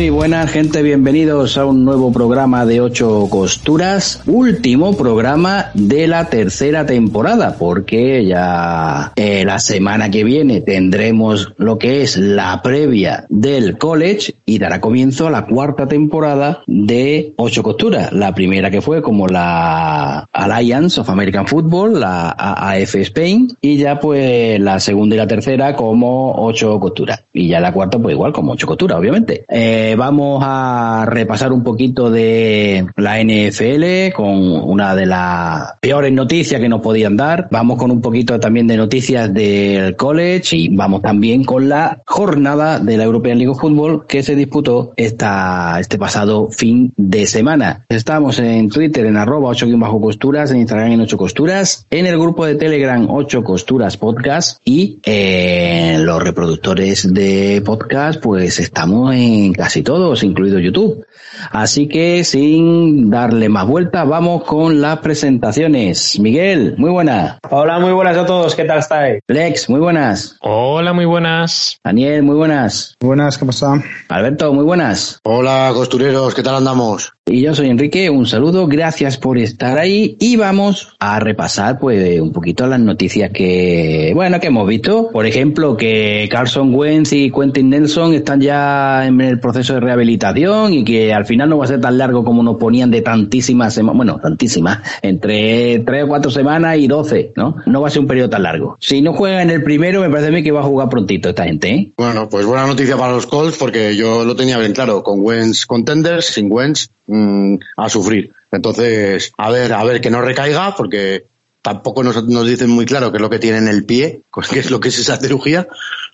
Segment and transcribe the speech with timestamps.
[0.00, 6.30] Muy buenas gente, bienvenidos a un nuevo programa de ocho costuras, último programa de la
[6.30, 13.26] tercera temporada, porque ya eh, la semana que viene tendremos lo que es la previa
[13.28, 18.10] del college y dará comienzo a la cuarta temporada de ocho costuras.
[18.10, 24.00] La primera que fue como la Alliance of American Football, la AAF Spain, y ya
[24.00, 27.22] pues la segunda y la tercera como ocho costuras.
[27.34, 29.44] Y ya la cuarta pues igual como ocho costuras, obviamente.
[29.46, 36.60] Eh, vamos a repasar un poquito de la NFL con una de las peores noticias
[36.60, 37.48] que nos podían dar.
[37.50, 42.78] Vamos con un poquito también de noticias del college y vamos también con la jornada
[42.78, 47.84] de la European League of Football que se disputó esta, este pasado fin de semana.
[47.88, 52.18] Estamos en Twitter en arroba 8 bajo costuras, en Instagram en 8 costuras, en el
[52.18, 59.52] grupo de Telegram 8 costuras podcast y en los reproductores de podcast pues estamos en
[59.52, 61.04] casi todos, incluido YouTube.
[61.50, 66.18] Así que sin darle más vuelta, vamos con las presentaciones.
[66.20, 67.38] Miguel, muy buenas.
[67.50, 68.54] Hola, muy buenas a todos.
[68.54, 69.20] ¿Qué tal estáis?
[69.28, 70.36] Lex, muy buenas.
[70.40, 71.78] Hola, muy buenas.
[71.84, 72.94] Daniel, muy buenas.
[73.00, 73.82] Buenas, ¿cómo están?
[74.08, 75.20] Alberto, muy buenas.
[75.24, 77.12] Hola, costureros, ¿qué tal andamos?
[77.32, 82.20] Y yo soy Enrique, un saludo, gracias por estar ahí y vamos a repasar pues
[82.20, 85.10] un poquito las noticias que, bueno, que hemos visto.
[85.12, 90.72] Por ejemplo, que Carson Wentz y Quentin Nelson están ya en el proceso de rehabilitación
[90.72, 93.74] y que al final no va a ser tan largo como nos ponían de tantísimas
[93.74, 97.56] semanas, bueno, tantísimas, entre tres o cuatro semanas y doce, ¿no?
[97.64, 98.76] No va a ser un periodo tan largo.
[98.80, 101.28] Si no juega en el primero, me parece a mí que va a jugar prontito
[101.28, 101.92] esta gente, ¿eh?
[101.96, 105.64] Bueno, pues buena noticia para los Colts porque yo lo tenía bien claro, con Wentz
[105.64, 108.32] contenders, sin Wentz mm, a sufrir.
[108.50, 111.26] Entonces, a ver, a ver que no recaiga porque
[111.62, 114.58] tampoco nos, nos dicen muy claro qué es lo que tiene en el pie, qué
[114.60, 115.68] es lo que es esa cirugía,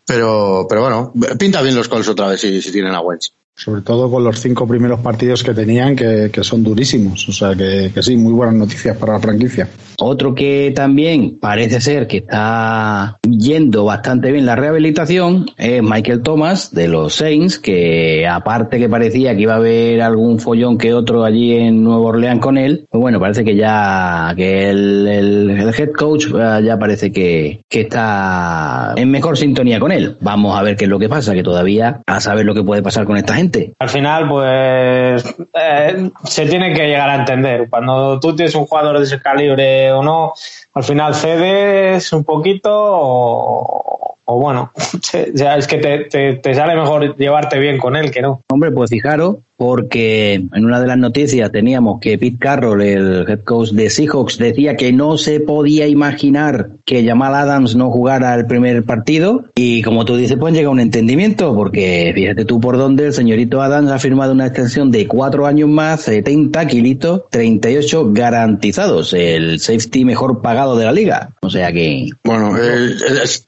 [0.06, 3.32] pero, pero bueno, pinta bien los Colts otra vez si, si tienen a Wentz.
[3.58, 7.26] Sobre todo con los cinco primeros partidos que tenían, que, que son durísimos.
[7.26, 9.66] O sea que, que, sí, muy buenas noticias para la franquicia.
[9.98, 16.70] Otro que también parece ser que está yendo bastante bien la rehabilitación es Michael Thomas
[16.70, 21.24] de los Saints, que aparte que parecía que iba a haber algún follón que otro
[21.24, 25.68] allí en Nueva Orleans con él, pues bueno, parece que ya que el, el, el
[25.68, 30.18] head coach eh, ya parece que, que está en mejor sintonía con él.
[30.20, 32.82] Vamos a ver qué es lo que pasa, que todavía a saber lo que puede
[32.82, 33.45] pasar con esta gente.
[33.78, 37.68] Al final, pues eh, se tiene que llegar a entender.
[37.68, 40.32] Cuando tú tienes un jugador de ese calibre o no,
[40.74, 44.72] al final cedes un poquito o, o bueno,
[45.12, 48.42] es que te, te, te, sale mejor llevarte bien con él que no.
[48.48, 53.40] Hombre, pues fijaros, porque en una de las noticias teníamos que Pete Carroll, el head
[53.40, 58.46] coach de Seahawks, decía que no se podía imaginar que Jamal Adams no jugara el
[58.46, 63.06] primer partido y como tú dices, pues llega un entendimiento porque fíjate tú por dónde
[63.06, 69.12] el señorito Adams ha firmado una extensión de cuatro años más, 70 kilitos, 38 garantizados,
[69.14, 71.30] el safety mejor pagado de la liga.
[71.42, 72.10] O sea que...
[72.24, 72.90] Bueno, eh,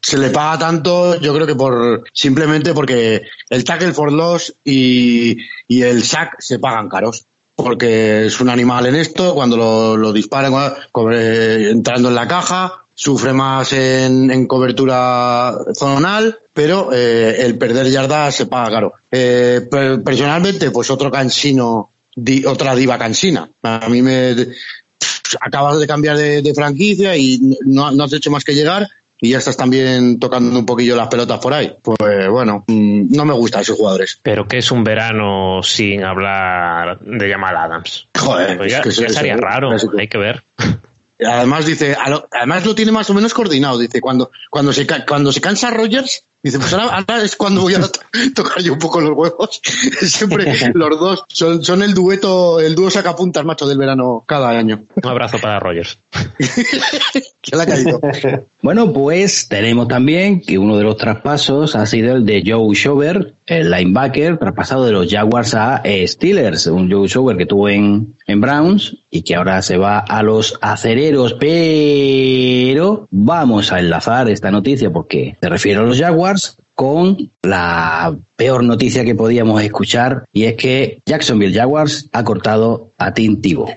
[0.01, 5.39] se le paga tanto, yo creo que por simplemente porque el tackle for loss y,
[5.69, 10.55] el sack se pagan caros porque es un animal en esto, cuando lo, lo disparan
[10.95, 18.35] entrando en la caja, sufre más en, en cobertura zonal, pero eh, el perder yardas
[18.35, 18.95] se paga caro.
[19.11, 19.69] Eh,
[20.05, 23.49] personalmente, pues otro cansino, di, otra diva cansina.
[23.63, 24.35] A mí me
[25.41, 28.89] acabas de cambiar de, de franquicia y no, no has hecho más que llegar
[29.21, 31.75] y ya estás también tocando un poquillo las pelotas por ahí.
[31.83, 34.19] Pues bueno, no me gustan esos jugadores.
[34.23, 38.09] Pero que es un verano sin hablar de Jamal Adams.
[38.17, 40.45] Joder, pues ya, es que ya estaría es, raro, es, hay que ver.
[41.21, 41.97] Además dice,
[42.31, 43.77] además lo tiene más o menos coordinado.
[43.77, 47.75] Dice cuando cuando se cuando se cansa Rogers, dice pues ahora, ahora es cuando voy
[47.75, 47.81] a
[48.35, 49.61] tocar yo un poco los huevos.
[50.03, 54.85] Siempre los dos son, son el dueto, el dúo sacapuntas macho del verano cada año.
[54.95, 55.99] Un abrazo para Rogers.
[57.43, 58.01] que le ha caído.
[58.63, 63.35] Bueno, pues tenemos también que uno de los traspasos ha sido el de Joe Shover,
[63.47, 68.41] el linebacker, traspasado de los Jaguars a Steelers, un Joe Shover que tuvo en, en
[68.41, 74.91] Browns y que ahora se va a los acereros, pero vamos a enlazar esta noticia
[74.91, 76.28] porque se refiere a los Jaguars
[76.75, 83.13] con la peor noticia que podíamos escuchar y es que Jacksonville Jaguars ha cortado a
[83.13, 83.75] Tim Tebow.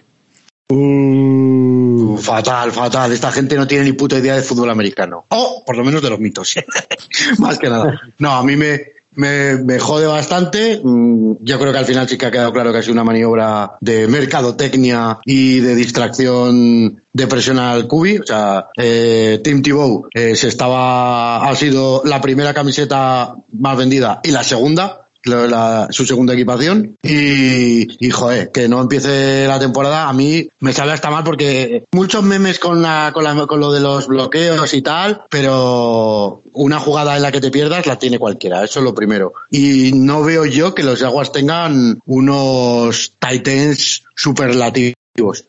[0.70, 3.12] Uh, fatal, fatal.
[3.12, 5.26] Esta gente no tiene ni puta idea de fútbol americano.
[5.30, 6.56] O por lo menos de los mitos.
[7.40, 8.00] Más que nada.
[8.20, 8.82] No, a mí me,
[9.16, 10.82] me, me, jode bastante.
[10.84, 13.74] Yo creo que al final sí que ha quedado claro que ha sido una maniobra
[13.82, 18.20] de mercadotecnia y de distracción de presión al cubi.
[18.20, 24.22] O sea, eh, Tim Tebow eh, se estaba, ha sido la primera camiseta más vendida
[24.24, 30.14] y la segunda su segunda equipación y, y, joder, que no empiece la temporada a
[30.14, 33.80] mí me sabe hasta mal porque muchos memes con, la, con, la, con lo de
[33.80, 38.64] los bloqueos y tal, pero una jugada en la que te pierdas la tiene cualquiera,
[38.64, 39.34] eso es lo primero.
[39.50, 44.96] Y no veo yo que los Jaguars tengan unos Titans superlativos.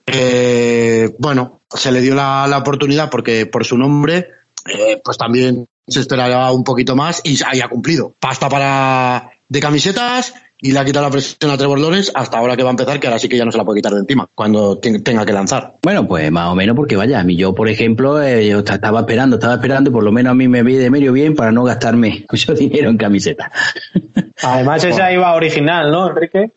[0.06, 4.28] Eh, bueno, se le dio la, la oportunidad porque por su nombre,
[4.66, 8.14] eh, pues también se esperaba un poquito más y haya cumplido.
[8.18, 12.56] Pasta para de camisetas y le ha quitado la presión a Trevor Lawrence hasta ahora
[12.56, 14.00] que va a empezar, que ahora sí que ya no se la puede quitar de
[14.00, 15.74] encima cuando tenga que lanzar.
[15.82, 19.00] Bueno, pues más o menos porque vaya, a mí yo, por ejemplo, eh, yo estaba
[19.00, 21.52] esperando, estaba esperando y por lo menos a mí me vi de medio bien para
[21.52, 23.52] no gastarme mucho dinero en camiseta.
[24.42, 26.50] Además esa iba original, ¿no, Enrique?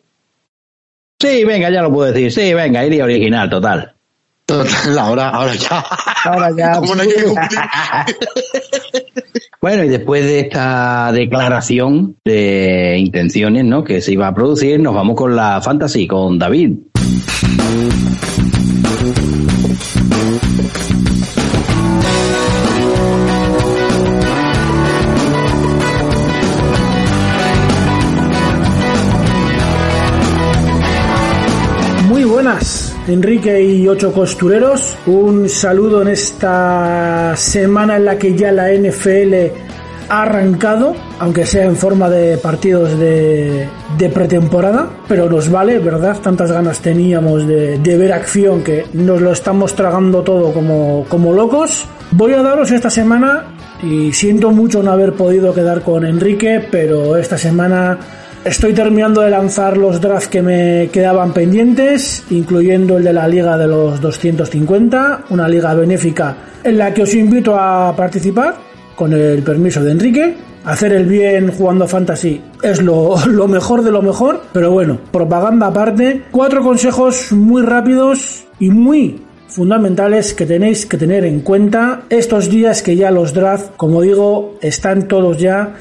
[1.20, 2.32] Sí, venga, ya lo puedo decir.
[2.32, 3.95] Sí, venga, iría original, total.
[4.46, 5.84] Total, ahora, ahora ya.
[6.24, 6.78] Ahora ya.
[9.60, 13.82] bueno, y después de esta declaración de intenciones, ¿no?
[13.82, 16.74] Que se iba a producir, nos vamos con la fantasy, con David.
[33.08, 34.96] Enrique y ocho costureros.
[35.06, 39.34] Un saludo en esta semana en la que ya la NFL
[40.08, 43.68] ha arrancado, aunque sea en forma de partidos de,
[44.12, 46.16] pretemporada, pero nos vale, ¿verdad?
[46.20, 51.86] Tantas ganas teníamos de, ver acción que nos lo estamos tragando todo como, como locos.
[52.10, 57.16] Voy a daros esta semana, y siento mucho no haber podido quedar con Enrique, pero
[57.16, 57.98] esta semana
[58.46, 63.58] Estoy terminando de lanzar los drafts que me quedaban pendientes, incluyendo el de la Liga
[63.58, 68.54] de los 250, una liga benéfica en la que os invito a participar,
[68.94, 70.36] con el permiso de Enrique.
[70.64, 75.66] Hacer el bien jugando fantasy es lo, lo mejor de lo mejor, pero bueno, propaganda
[75.66, 82.48] aparte, cuatro consejos muy rápidos y muy fundamentales que tenéis que tener en cuenta estos
[82.48, 85.74] días que ya los drafts, como digo, están todos ya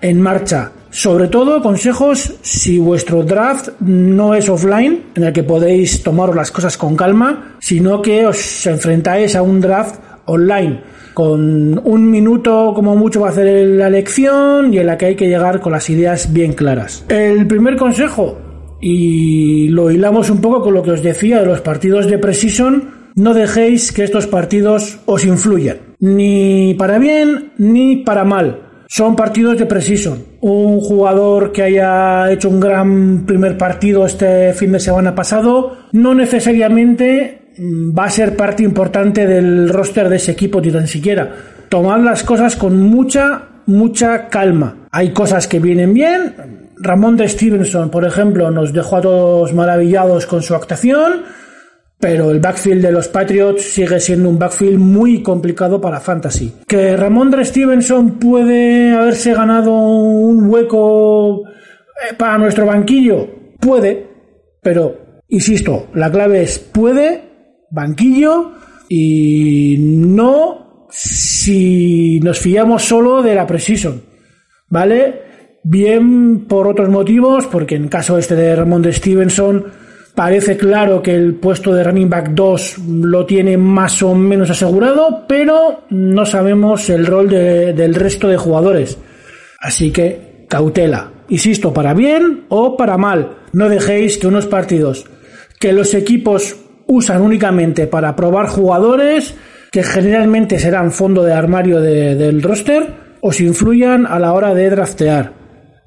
[0.00, 0.72] en marcha.
[0.90, 6.50] Sobre todo consejos si vuestro draft no es offline, en el que podéis tomaros las
[6.50, 9.96] cosas con calma, sino que os enfrentáis a un draft
[10.26, 10.80] online,
[11.14, 15.16] con un minuto como mucho va a hacer la elección y en la que hay
[15.16, 17.04] que llegar con las ideas bien claras.
[17.08, 18.38] El primer consejo,
[18.80, 22.98] y lo hilamos un poco con lo que os decía de los partidos de Precision,
[23.14, 29.58] no dejéis que estos partidos os influyan, ni para bien ni para mal son partidos
[29.58, 30.24] de precision.
[30.40, 36.14] Un jugador que haya hecho un gran primer partido este fin de semana pasado no
[36.14, 41.28] necesariamente mm, va a ser parte importante del roster de ese equipo ni tan siquiera.
[41.68, 44.86] Tomad las cosas con mucha, mucha calma.
[44.92, 46.34] Hay cosas que vienen bien.
[46.80, 51.24] Ramón de Stevenson, por ejemplo, nos dejó a todos maravillados con su actuación
[51.98, 56.52] pero el backfield de los Patriots sigue siendo un backfield muy complicado para Fantasy.
[56.66, 63.28] Que Ramondre Stevenson puede haberse ganado un hueco eh, para nuestro banquillo,
[63.58, 64.06] puede,
[64.62, 67.22] pero insisto, la clave es puede,
[67.70, 68.52] banquillo
[68.88, 74.02] y no si nos fiamos solo de la precision,
[74.68, 75.22] ¿vale?
[75.64, 79.66] Bien por otros motivos, porque en caso este de Ramondre Stevenson
[80.18, 85.24] Parece claro que el puesto de running back 2 lo tiene más o menos asegurado,
[85.28, 88.98] pero no sabemos el rol del resto de jugadores.
[89.60, 91.12] Así que cautela.
[91.28, 93.36] Insisto, para bien o para mal.
[93.52, 95.06] No dejéis que unos partidos
[95.60, 96.56] que los equipos
[96.88, 99.36] usan únicamente para probar jugadores,
[99.70, 105.32] que generalmente serán fondo de armario del roster, os influyan a la hora de draftear.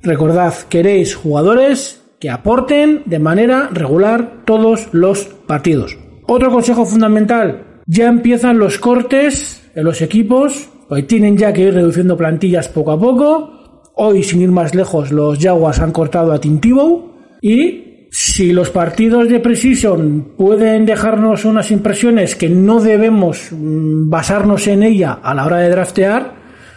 [0.02, 5.98] Recordad, queréis jugadores que aporten de manera regular todos los partidos.
[6.28, 11.74] Otro consejo fundamental, ya empiezan los cortes en los equipos, pues tienen ya que ir
[11.74, 13.90] reduciendo plantillas poco a poco.
[13.96, 19.28] Hoy, sin ir más lejos, los Jaguars han cortado a Tintivo y si los partidos
[19.28, 25.46] de Precision pueden dejarnos unas impresiones que no debemos mm, basarnos en ella a la
[25.46, 26.36] hora de draftear,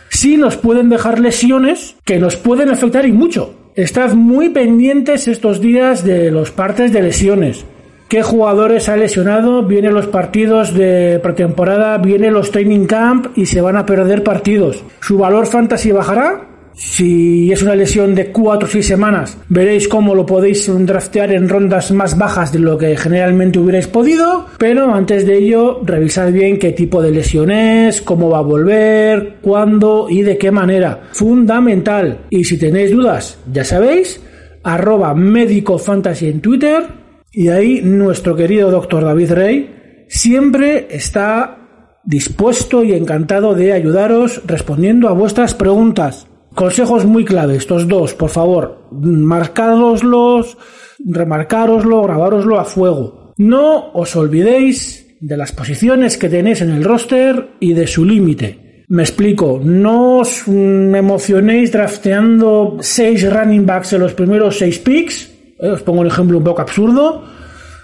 [0.09, 3.64] sí nos pueden dejar lesiones que nos pueden afectar y mucho.
[3.77, 7.67] Estad muy pendientes estos días de los partes de lesiones.
[8.09, 9.65] ¿Qué jugadores ha lesionado?
[9.65, 14.85] Vienen los partidos de pretemporada, vienen los training camp y se van a perder partidos.
[15.01, 16.54] ¿Su valor fantasy bajará?
[16.75, 21.49] Si es una lesión de 4 o 6 semanas, veréis cómo lo podéis draftear en
[21.49, 24.47] rondas más bajas de lo que generalmente hubierais podido.
[24.59, 29.37] Pero antes de ello, revisad bien qué tipo de lesión es, cómo va a volver,
[29.41, 31.09] cuándo y de qué manera.
[31.13, 32.27] Fundamental.
[32.29, 34.21] Y si tenéis dudas, ya sabéis,
[34.65, 36.83] arroba médico fantasy en Twitter.
[37.31, 41.59] Y ahí nuestro querido doctor David Rey siempre está
[42.05, 46.27] dispuesto y encantado de ayudaros respondiendo a vuestras preguntas.
[46.55, 50.57] Consejos muy clave, estos dos, por favor, marcároslos,
[51.05, 53.35] remarcároslo, grabároslo a fuego.
[53.39, 58.85] No os olvidéis de las posiciones que tenéis en el roster y de su límite.
[58.87, 65.33] Me explico, no os emocionéis drafteando seis running backs en los primeros seis picks.
[65.59, 67.25] Eh, os pongo un ejemplo un poco absurdo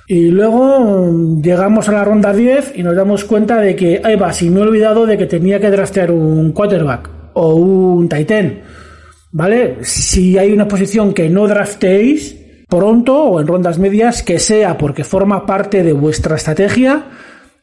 [0.07, 4.15] y luego mm, llegamos a la ronda 10 y nos damos cuenta de que, ahí
[4.15, 8.61] va, si me he olvidado de que tenía que draftear un quarterback o un titan.
[9.33, 9.79] ¿Vale?
[9.83, 12.37] Si hay una posición que no drafteéis
[12.69, 17.07] pronto o en rondas medias, que sea porque forma parte de vuestra estrategia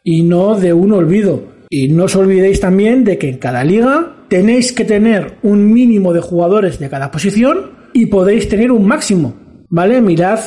[0.03, 1.43] y no de un olvido.
[1.69, 6.13] Y no os olvidéis también de que en cada liga tenéis que tener un mínimo
[6.13, 9.36] de jugadores de cada posición y podéis tener un máximo.
[9.69, 10.01] ¿Vale?
[10.01, 10.39] Mirad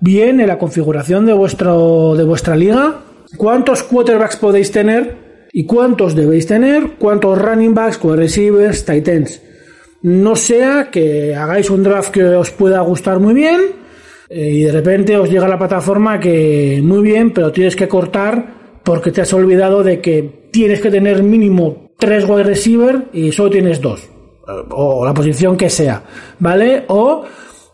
[0.00, 3.00] bien en la configuración de, vuestro, de vuestra liga
[3.36, 5.27] cuántos quarterbacks podéis tener
[5.58, 9.42] y cuántos debéis tener, cuántos running backs, receivers, tight ends.
[10.02, 13.62] No sea que hagáis un draft que os pueda gustar muy bien
[14.28, 18.78] eh, y de repente os llega la plataforma que muy bien, pero tienes que cortar
[18.84, 23.50] porque te has olvidado de que tienes que tener mínimo tres wide receiver y solo
[23.50, 24.08] tienes dos.
[24.70, 26.04] O la posición que sea,
[26.38, 26.84] ¿vale?
[26.86, 27.24] O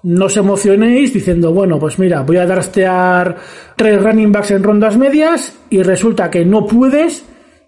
[0.05, 3.37] no os emocionéis diciendo, bueno, pues mira, voy a draftear
[3.77, 7.27] tres running backs en rondas medias y resulta que no puedes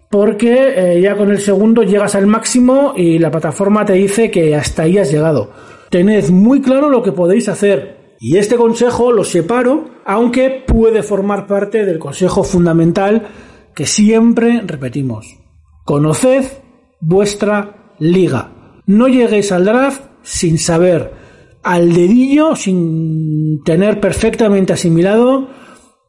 [0.09, 4.55] porque eh, ya con el segundo llegas al máximo y la plataforma te dice que
[4.55, 5.51] hasta ahí has llegado.
[5.89, 8.15] Tened muy claro lo que podéis hacer.
[8.19, 13.27] Y este consejo lo separo, aunque puede formar parte del consejo fundamental
[13.75, 15.37] que siempre repetimos.
[15.83, 16.45] Conoced
[16.99, 18.51] vuestra liga.
[18.85, 21.27] No lleguéis al draft sin saber
[21.67, 25.49] al dedillo sin tener perfectamente asimilado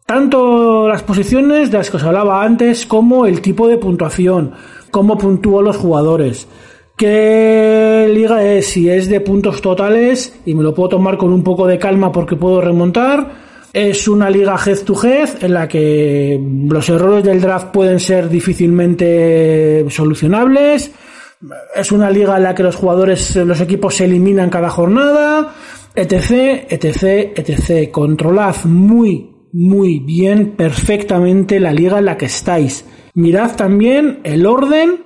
[0.08, 4.52] tanto las posiciones de las que os hablaba antes como el tipo de puntuación,
[4.90, 6.48] cómo puntúan los jugadores,
[6.96, 11.44] qué liga es, si es de puntos totales y me lo puedo tomar con un
[11.44, 13.34] poco de calma porque puedo remontar,
[13.74, 18.30] es una liga head to head en la que los errores del draft pueden ser
[18.30, 20.90] difícilmente solucionables,
[21.76, 25.52] es una liga en la que los jugadores, los equipos se eliminan cada jornada,
[25.94, 27.90] etc, etc, etc.
[27.90, 32.84] Controlad muy, muy bien, perfectamente la liga en la que estáis.
[33.14, 35.04] Mirad también el orden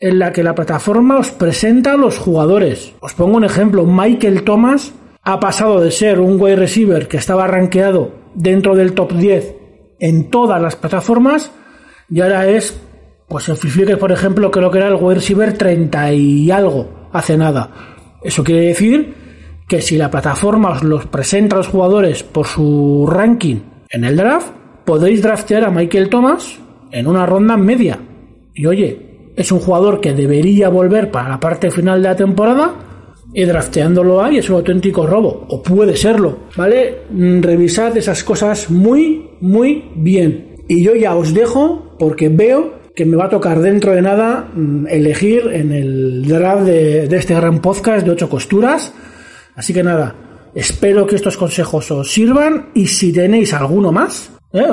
[0.00, 2.92] en la que la plataforma os presenta a los jugadores.
[3.00, 3.84] Os pongo un ejemplo.
[3.84, 4.92] Michael Thomas
[5.22, 9.54] ha pasado de ser un wide receiver que estaba rankeado dentro del top 10
[10.00, 11.50] en todas las plataformas
[12.08, 12.80] y ahora es
[13.26, 17.36] pues el Free por ejemplo, creo que era el wide receiver 30 y algo, hace
[17.36, 17.70] nada.
[18.22, 19.14] Eso quiere decir
[19.68, 23.58] que si la plataforma os los presenta a los jugadores por su ranking
[23.90, 24.52] en el draft,
[24.84, 26.58] podéis draftear a Michael Thomas
[26.90, 27.98] en una ronda media.
[28.54, 32.74] Y oye, es un jugador que debería volver para la parte final de la temporada
[33.32, 37.02] y drafteándolo ahí es un auténtico robo, o puede serlo, ¿vale?
[37.10, 40.56] Mm, revisad esas cosas muy, muy bien.
[40.66, 44.48] Y yo ya os dejo porque veo que me va a tocar dentro de nada
[44.54, 48.92] mm, elegir en el draft de, este gran podcast de ocho costuras.
[49.54, 50.14] Así que nada,
[50.54, 54.66] espero que estos consejos os sirvan y si tenéis alguno más, ¿eh?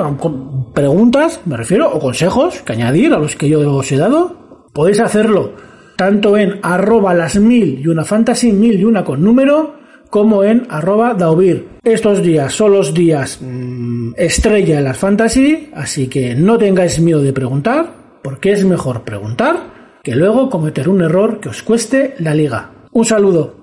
[0.74, 5.00] preguntas, me refiero, o consejos que añadir a los que yo os he dado, podéis
[5.00, 5.52] hacerlo
[5.96, 9.74] tanto en arroba las mil y una fantasy, mil y una con número,
[10.10, 11.68] como en arroba daubir.
[11.82, 17.22] Estos días son los días mm, estrella en las fantasy, así que no tengáis miedo
[17.22, 17.92] de preguntar,
[18.22, 22.70] porque es mejor preguntar que luego cometer un error que os cueste la liga.
[22.92, 23.55] Un saludo.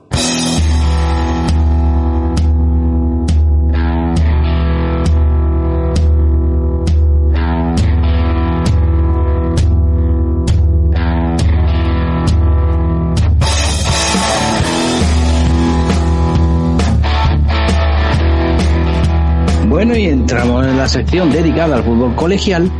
[19.85, 22.71] Bueno, y entramos en la sección dedicada al fútbol colegial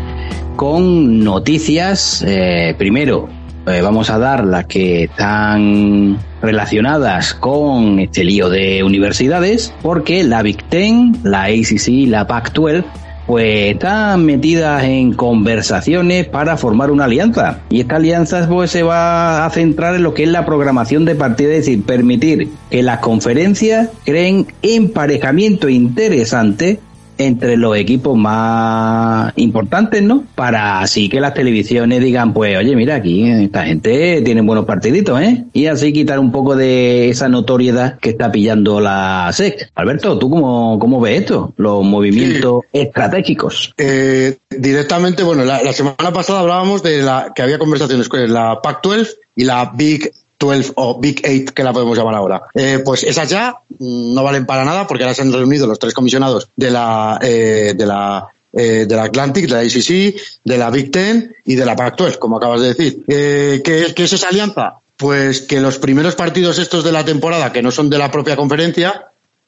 [0.56, 2.24] con noticias.
[2.26, 3.28] Eh, primero,
[3.68, 10.44] eh, vamos a dar las que están relacionadas con este lío de universidades, porque la
[10.44, 12.86] Big Ten, la ACC y la Pac-12
[13.28, 17.60] pues están metidas en conversaciones para formar una alianza.
[17.70, 21.16] Y esta alianza pues se va a centrar en lo que es la programación de
[21.16, 26.80] partidos, es decir, permitir que las conferencias creen emparejamiento interesante
[27.18, 30.24] entre los equipos más importantes, ¿no?
[30.36, 35.22] Para así que las televisiones digan, pues, oye, mira, aquí esta gente tiene buenos partiditos,
[35.22, 35.46] ¿eh?
[35.54, 39.72] Y así quitar un poco de esa notoriedad que está pillando la SEC.
[39.76, 41.54] Alberto, ¿tú cómo, cómo ves esto?
[41.58, 43.74] Los movimientos estratégicos.
[43.78, 48.62] Eh, directamente, bueno, la, la, semana pasada hablábamos de la que había conversaciones con la
[48.62, 50.12] Pac-12 y la Big
[50.46, 52.44] 12 o Big 8 que la podemos llamar ahora.
[52.54, 55.80] Eh, pues esas ya mm, no valen para nada porque ahora se han reunido los
[55.80, 60.58] tres comisionados de la, eh, de la eh, de la Atlantic, de la ACC, de
[60.60, 63.04] la Big Ten y de la Pac-12, como acabas de decir.
[63.08, 64.76] Eh, ¿qué, ¿Qué es esa alianza?
[64.96, 68.36] Pues que los primeros partidos estos de la temporada, que no son de la propia
[68.36, 69.08] conferencia,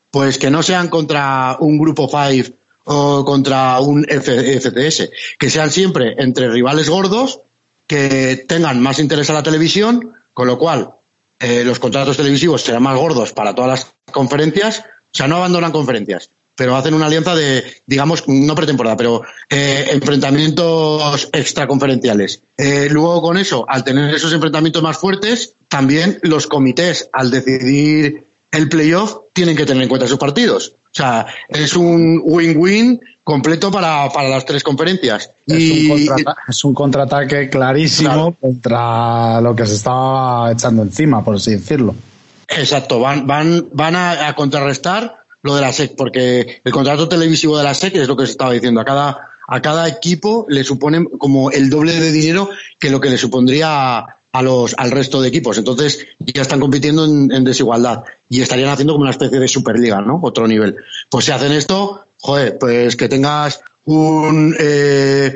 [0.09, 2.49] pues que no sean contra un grupo 5
[2.85, 7.41] o contra un F FCS, que sean siempre entre rivales gordos,
[7.85, 10.89] que tengan más interés a la televisión, con lo cual
[11.39, 15.71] eh, los contratos televisivos serán más gordos para todas las conferencias, o sea, no abandonan
[15.71, 22.43] conferencias, pero hacen una alianza de, digamos, no pretemporada, pero eh, enfrentamientos extraconferenciales.
[22.57, 28.27] Eh, luego con eso, al tener esos enfrentamientos más fuertes, también los comités, al decidir
[28.51, 30.75] el playoff, tienen que tener en cuenta sus partidos.
[30.95, 35.29] O sea, es un win-win completo para, para, las tres conferencias.
[35.45, 38.37] Es, y, un, contrata es un contraataque clarísimo claro.
[38.39, 41.93] contra lo que se estaba echando encima, por así decirlo.
[42.47, 47.57] Exacto, van, van, van a, a contrarrestar lo de la SEC, porque el contrato televisivo
[47.57, 48.79] de la SEC es lo que se estaba diciendo.
[48.79, 52.49] A cada, a cada equipo le suponen como el doble de dinero
[52.79, 55.57] que lo que le supondría a los, al resto de equipos.
[55.57, 60.01] Entonces ya están compitiendo en, en, desigualdad y estarían haciendo como una especie de superliga,
[60.01, 60.19] ¿no?
[60.21, 60.77] Otro nivel.
[61.09, 65.35] Pues si hacen esto, joder, pues que tengas un, eh,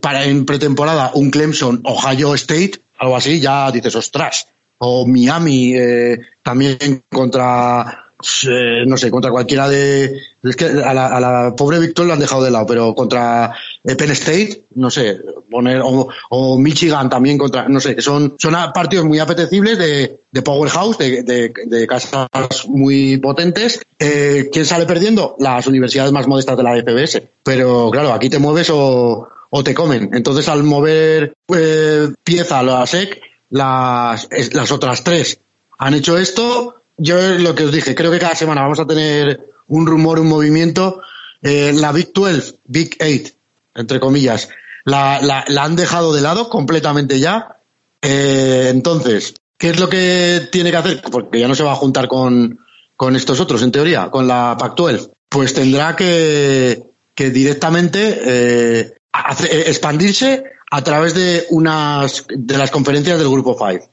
[0.00, 4.48] para en pretemporada un Clemson, Ohio State, algo así, ya dices, ostras.
[4.78, 8.04] O Miami, eh, también contra
[8.48, 10.18] eh, no sé, contra cualquiera de.
[10.44, 13.54] Es que a la, a la pobre Victor lo han dejado de lado, pero contra
[13.82, 15.20] eh, Penn State, no sé,
[15.50, 15.80] poner.
[15.82, 17.68] O, o, Michigan también contra.
[17.68, 22.28] No sé, son, son partidos muy apetecibles de, de Powerhouse, de, de, de, casas
[22.68, 23.80] muy potentes.
[23.98, 25.36] Eh, ¿Quién sale perdiendo?
[25.38, 27.22] Las universidades más modestas de la FBS.
[27.42, 30.10] Pero claro, aquí te mueves o, o te comen.
[30.12, 35.40] Entonces, al mover eh, pieza a la SEC, las, las otras tres
[35.78, 39.53] han hecho esto yo lo que os dije, creo que cada semana vamos a tener
[39.68, 41.02] un rumor, un movimiento.
[41.42, 43.32] Eh, la Big 12, Big 8,
[43.74, 44.48] entre comillas,
[44.84, 47.58] la, la, la han dejado de lado completamente ya.
[48.00, 51.02] Eh, entonces, ¿qué es lo que tiene que hacer?
[51.10, 52.60] Porque ya no se va a juntar con,
[52.96, 55.10] con estos otros, en teoría, con la Pac 12.
[55.28, 56.82] Pues tendrá que,
[57.14, 63.88] que directamente eh, hace, expandirse a través de unas de las conferencias del grupo 5.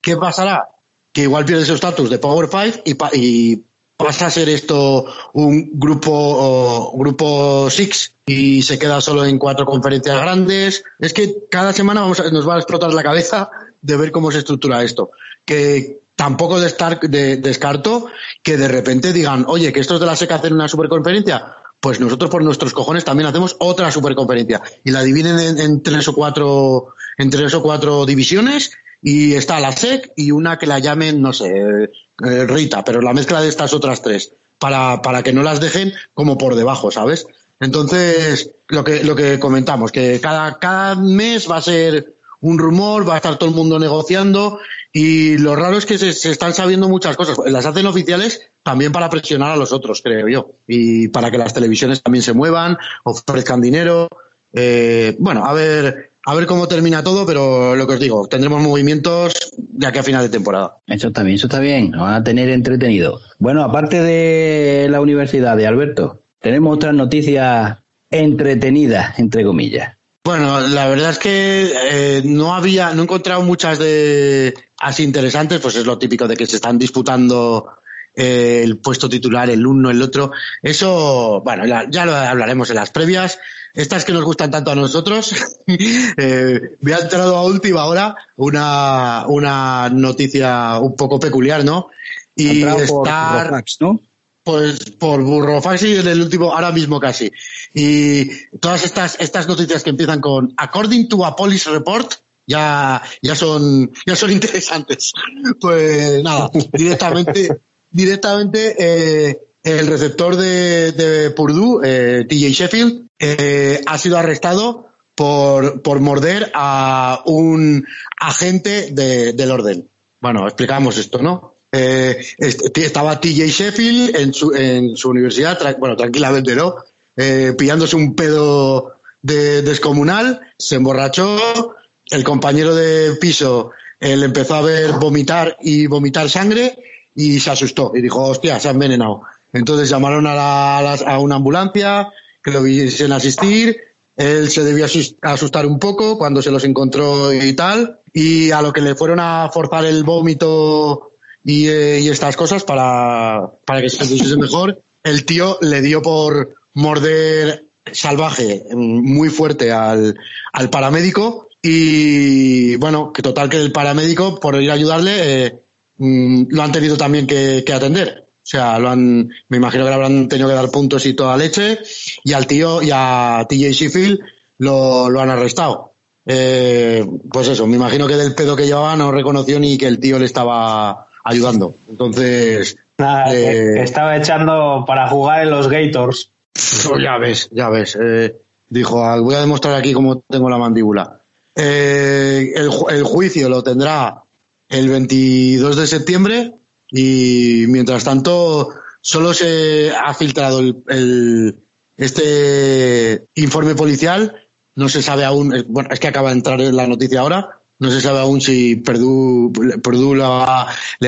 [0.00, 0.68] ¿Qué pasará?
[1.16, 3.64] que igual pierde su estatus de Power 5 y, y,
[3.96, 9.64] pasa a ser esto un grupo o, grupo 6 y se queda solo en cuatro
[9.64, 10.84] conferencias grandes.
[10.98, 14.30] Es que cada semana vamos a, nos va a explotar la cabeza de ver cómo
[14.30, 15.10] se estructura esto.
[15.44, 18.08] Que tampoco de, descarto
[18.42, 22.30] que de repente digan, oye, que estos de la SECA hacen una superconferencia, pues nosotros
[22.30, 26.94] por nuestros cojones también hacemos otra superconferencia y la dividen en, en tres o cuatro
[27.18, 31.32] en tres o cuatro divisiones y está la SEC y una que la llamen, no
[31.32, 31.90] sé,
[32.24, 35.92] eh, Rita, pero la mezcla de estas otras tres, para, para que no las dejen
[36.14, 37.26] como por debajo, ¿sabes?
[37.60, 43.08] Entonces, lo que, lo que comentamos, que cada, cada mes va a ser un rumor,
[43.08, 44.60] va a estar todo el mundo negociando
[44.92, 47.38] y lo raro es que se, se, están sabiendo muchas cosas.
[47.46, 51.54] Las hacen oficiales también para presionar a los otros, creo yo, y para que las
[51.54, 54.08] televisiones también se muevan, ofrezcan dinero.
[54.52, 58.60] Eh, bueno, a ver, a ver cómo termina todo, pero lo que os digo, tendremos
[58.60, 60.78] movimientos de aquí a final de temporada.
[60.88, 63.20] Eso está bien, eso está bien, nos van a tener entretenido.
[63.38, 67.78] Bueno, aparte de la universidad de Alberto, tenemos otras noticias
[68.10, 69.96] entretenidas, entre comillas.
[70.24, 75.60] Bueno, la verdad es que eh, no había, no he encontrado muchas de así interesantes,
[75.60, 77.68] pues es lo típico de que se están disputando
[78.16, 80.32] eh, el puesto titular, el uno, el otro.
[80.62, 83.38] Eso, bueno, ya, lo hablaremos en las previas.
[83.74, 85.34] Estas que nos gustan tanto a nosotros.
[85.66, 91.88] eh, me ha entrado a última hora una, una noticia un poco peculiar, ¿no?
[92.34, 94.00] Y estar, por ¿no?
[94.42, 97.30] Pues por Burrofax y en el último, ahora mismo casi.
[97.74, 102.14] Y todas estas, estas noticias que empiezan con According to a Police Report,
[102.46, 105.12] ya, ya son, ya son interesantes.
[105.60, 113.98] Pues nada, directamente, directamente, eh, el receptor de, de Purdue, eh, TJ Sheffield, eh, ha
[113.98, 117.86] sido arrestado por, por morder a un
[118.20, 119.88] agente de- del orden.
[120.20, 121.54] Bueno, explicamos esto, ¿no?
[121.72, 126.76] Eh, est- estaba TJ Sheffield en su, en su universidad, tra- bueno, tranquilamente, ¿no?
[127.16, 131.74] Eh, pillándose un pedo de, descomunal, se emborrachó,
[132.10, 136.78] el compañero de piso eh, le empezó a ver vomitar y vomitar sangre
[137.16, 139.22] y se asustó y dijo, hostia, se ha envenenado.
[139.52, 142.10] Entonces llamaron a, la- a una ambulancia
[142.44, 143.80] que lo viesen asistir,
[144.16, 148.62] él se debió asus- asustar un poco cuando se los encontró y tal, y a
[148.62, 151.12] lo que le fueron a forzar el vómito
[151.44, 156.02] y, eh, y estas cosas para, para que se pusiese mejor, el tío le dio
[156.02, 158.76] por morder salvaje mm,
[159.14, 160.16] muy fuerte al,
[160.52, 165.62] al paramédico y bueno, que total que el paramédico por ir a ayudarle eh,
[165.98, 168.24] mm, lo han tenido también que, que atender.
[168.26, 171.36] O sea, lo han, me imagino que le habrán tenido que dar puntos y toda
[171.36, 171.80] leche
[172.22, 174.20] y al tío y a TJ Sheffield
[174.58, 175.92] lo, lo han arrestado.
[176.24, 179.98] Eh, pues eso, me imagino que del pedo que llevaba no reconoció ni que el
[179.98, 181.74] tío le estaba ayudando.
[181.88, 186.30] Entonces, Nada, eh, estaba echando para jugar en los Gators.
[186.52, 187.98] pues ya ves, ya ves.
[188.00, 188.36] eh,
[188.68, 191.20] dijo, "Ah, voy a demostrar aquí cómo tengo la mandíbula.
[191.54, 194.22] El juicio lo tendrá
[194.68, 196.54] el 22 de septiembre
[196.90, 201.58] y mientras tanto solo se ha filtrado el, el-
[201.96, 204.36] este informe policial.
[204.74, 207.60] No se sabe aún, bueno, es que acaba de entrar en la noticia ahora.
[207.78, 209.50] No se sabe aún si Perdue,
[209.82, 210.22] Perdue le,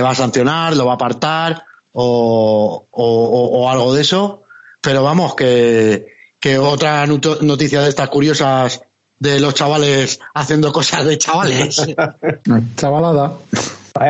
[0.01, 4.43] va, a sancionar, lo va a apartar o, o- o- algo de eso.
[4.81, 6.07] Pero vamos, que,
[6.41, 8.81] que otra noticia de estas curiosas
[9.19, 11.77] de los chavales haciendo cosas de chavales.
[12.77, 13.37] Chavalada.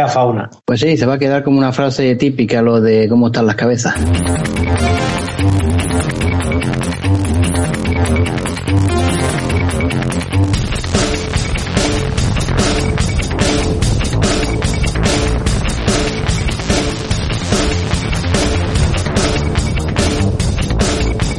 [0.08, 0.50] Fauna.
[0.64, 3.56] Pues sí, se va a quedar como una frase típica lo de cómo están las
[3.56, 3.94] cabezas.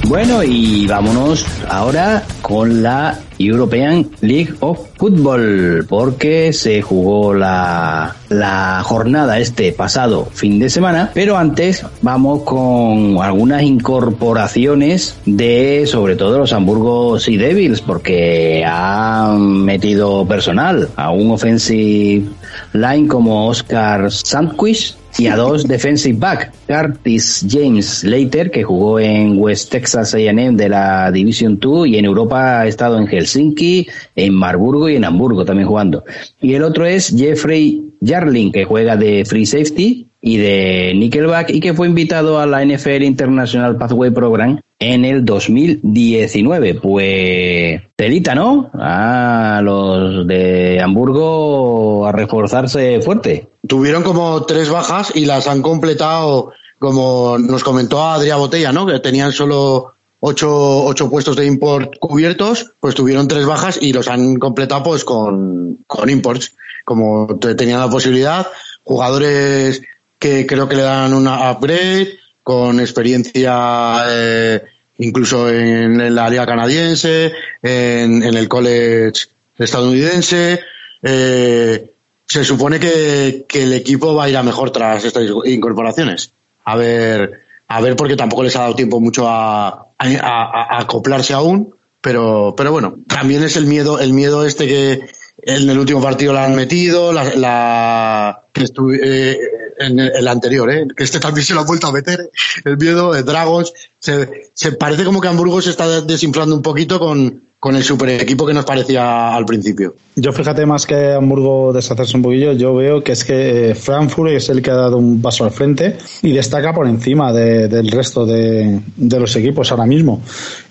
[0.10, 8.82] Bueno, y vámonos ahora con la European League of Football, porque se jugó la, la
[8.84, 16.39] jornada este pasado fin de semana, pero antes vamos con algunas incorporaciones de sobre todo
[16.39, 22.26] los Hamburgo Sea Devils, porque han metido personal a un offensive
[22.74, 29.39] line como Oscar Sandquist y a dos defensive back, Curtis James Later, que jugó en
[29.39, 34.34] West Texas A&M de la Division 2 y en Europa ha estado en Helsinki, en
[34.34, 36.04] Marburgo y en Hamburgo también jugando.
[36.41, 41.60] Y el otro es Jeffrey Jarling, que juega de free safety y de Nickelback y
[41.60, 46.75] que fue invitado a la NFL International Pathway Program en el 2019.
[46.75, 48.71] Pues telita, ¿no?
[48.73, 53.47] A los de Hamburgo a reforzarse fuerte.
[53.67, 58.85] Tuvieron como tres bajas y las han completado, como nos comentó Adrián Botella, ¿no?
[58.85, 64.07] Que tenían solo ocho, ocho puestos de import cubiertos, pues tuvieron tres bajas y los
[64.07, 66.53] han completado pues con, con imports,
[66.85, 68.47] como te- tenían la posibilidad.
[68.83, 69.81] Jugadores
[70.17, 74.62] que creo que le dan una upgrade, con experiencia eh,
[74.97, 80.60] incluso en, la liga canadiense, en, el college estadounidense.
[81.02, 81.91] Eh,
[82.25, 86.32] se supone que, el equipo va a ir a mejor tras estas incorporaciones.
[86.65, 92.54] A ver, a ver porque tampoco les ha dado tiempo mucho a acoplarse aún, pero,
[92.56, 95.10] pero bueno, también es el miedo, el miedo este que
[95.41, 99.38] en el último partido la han metido, la, la que estuve, eh,
[99.79, 100.85] en el, anterior, ¿eh?
[100.95, 102.29] que este también se lo ha vuelto a meter,
[102.65, 106.99] el miedo de Dragons, se, se parece como que Hamburgo se está desinflando un poquito
[106.99, 109.95] con, con el super equipo que nos parecía al principio.
[110.15, 114.31] Yo fíjate más que Hamburgo deshacerse un poquillo, yo veo que es que eh, Frankfurt
[114.31, 117.89] es el que ha dado un paso al frente y destaca por encima de- del
[117.89, 120.21] resto de, de los equipos ahora mismo.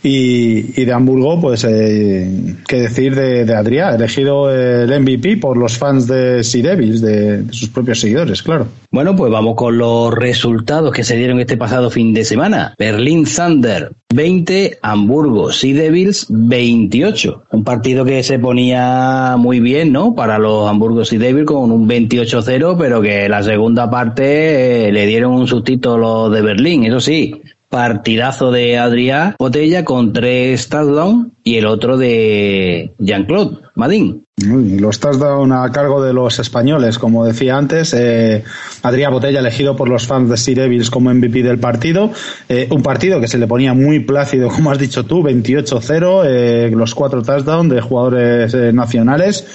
[0.02, 5.56] Y, y de Hamburgo, pues, eh, qué decir de, de Adrià, elegido el MVP por
[5.56, 8.68] los fans de Sea Devils, de, de sus propios seguidores, claro.
[8.90, 12.74] Bueno, pues vamos con los resultados que se dieron este pasado fin de semana.
[12.78, 17.44] Berlín Thunder 20, Hamburgo Sea Devils 28.
[17.52, 20.14] Un partido que se ponía muy bien, ¿no?
[20.14, 25.06] Para los Hamburgo Sea Devils con un 28-0, pero que la segunda parte eh, le
[25.06, 26.84] dieron un sustito los de Berlín.
[26.84, 34.24] Eso sí, partidazo de Adrià Botella con tres touchdowns y el otro de Jean-Claude Madín.
[34.36, 38.44] Y los touchdowns a cargo de los españoles, como decía antes, eh,
[38.82, 42.10] Adrià Botella elegido por los fans de Sea Devils como MVP del partido,
[42.48, 46.70] eh, un partido que se le ponía muy plácido, como has dicho tú, 28-0, eh,
[46.70, 49.46] los cuatro touchdowns de jugadores eh, nacionales.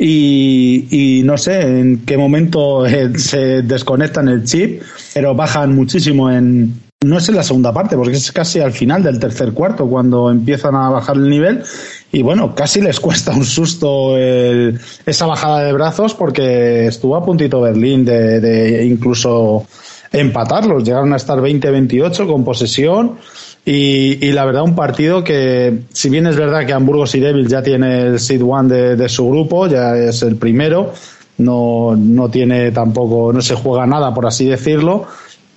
[0.00, 4.80] Y, y, no sé en qué momento eh, se desconectan el chip,
[5.12, 9.04] pero bajan muchísimo en, no es en la segunda parte, porque es casi al final
[9.04, 11.62] del tercer cuarto cuando empiezan a bajar el nivel
[12.10, 17.24] y bueno, casi les cuesta un susto el, esa bajada de brazos porque estuvo a
[17.24, 19.64] puntito Berlín de, incluso
[20.10, 23.18] empatarlos, llegaron a estar 20-28 con posesión
[23.64, 27.46] y, y, la verdad un partido que si bien es verdad que Hamburgos y Devil
[27.46, 30.94] ya tiene el seed one de, de su grupo, ya es el primero,
[31.36, 35.06] no, no tiene tampoco, no se juega nada por así decirlo,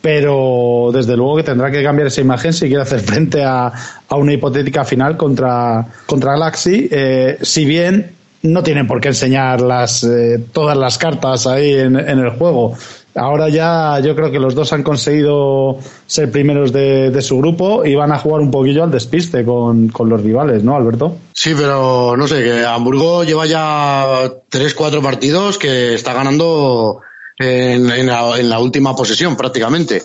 [0.02, 3.72] pero desde luego que tendrá que cambiar esa imagen si quiere hacer frente a,
[4.08, 8.12] a una hipotética final contra, contra Galaxy, eh, si bien
[8.44, 12.76] no tienen por qué enseñar las, eh, todas las cartas ahí en, en, el juego.
[13.14, 17.86] Ahora ya yo creo que los dos han conseguido ser primeros de, de su grupo
[17.86, 21.18] y van a jugar un poquillo al despiste con, con, los rivales, ¿no, Alberto?
[21.34, 27.02] Sí, pero no sé, que Hamburgo lleva ya tres, cuatro partidos que está ganando
[27.42, 30.04] en, en, la, en, la, última posesión prácticamente.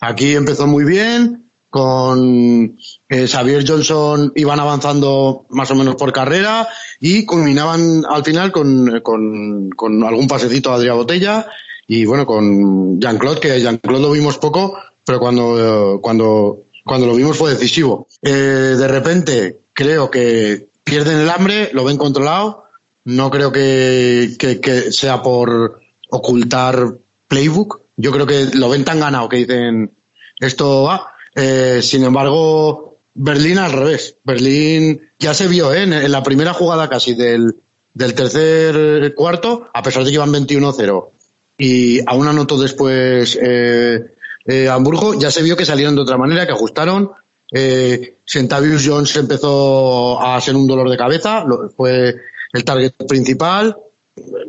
[0.00, 6.68] Aquí empezó muy bien, con eh, Xavier Johnson iban avanzando más o menos por carrera
[7.00, 11.46] y culminaban al final con, con, con algún pasecito a Adrià Botella
[11.86, 17.36] y bueno, con Jean-Claude, que Jean-Claude lo vimos poco, pero cuando, cuando, cuando lo vimos
[17.36, 18.08] fue decisivo.
[18.22, 22.64] Eh, de repente creo que pierden el hambre, lo ven controlado,
[23.04, 26.94] no creo que, que, que sea por, ocultar
[27.28, 27.80] playbook.
[27.96, 29.90] Yo creo que lo ven tan ganado que dicen
[30.38, 31.14] esto va.
[31.34, 34.16] Eh, sin embargo, Berlín al revés.
[34.24, 35.82] Berlín ya se vio ¿eh?
[35.82, 37.54] en, la primera jugada casi del,
[37.94, 41.10] del tercer cuarto, a pesar de que iban 21-0
[41.58, 44.04] y aún anotó después eh,
[44.46, 47.10] eh, Hamburgo, ya se vio que salieron de otra manera, que ajustaron.
[47.50, 52.14] Eh, Sentavius Jones empezó a ser un dolor de cabeza, lo, fue
[52.52, 53.76] el target principal,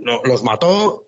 [0.01, 1.06] lo, los mató,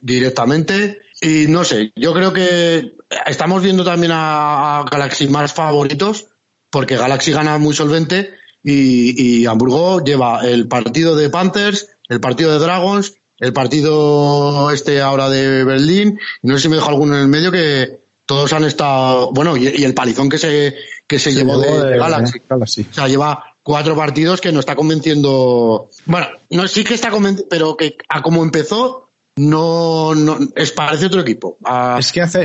[0.00, 1.00] directamente.
[1.20, 2.94] Y no sé, yo creo que
[3.26, 6.28] estamos viendo también a, a Galaxy más favoritos,
[6.70, 12.52] porque Galaxy gana muy solvente y, y, Hamburgo lleva el partido de Panthers, el partido
[12.52, 17.22] de Dragons, el partido este ahora de Berlín, no sé si me dejo alguno en
[17.22, 20.74] el medio que todos han estado, bueno, y, y el palizón que se,
[21.06, 22.40] que se, se llevó, de, Galaxy.
[22.48, 22.86] Galaxy.
[22.90, 25.90] O sea, lleva cuatro partidos que no está convenciendo.
[26.04, 31.06] Bueno, no sí que está convenciendo, pero que a como empezó, no, no es parece
[31.06, 31.58] otro equipo.
[31.64, 32.44] A, es que hace.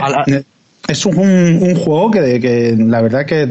[0.88, 3.48] Es un, un juego que, que, la verdad que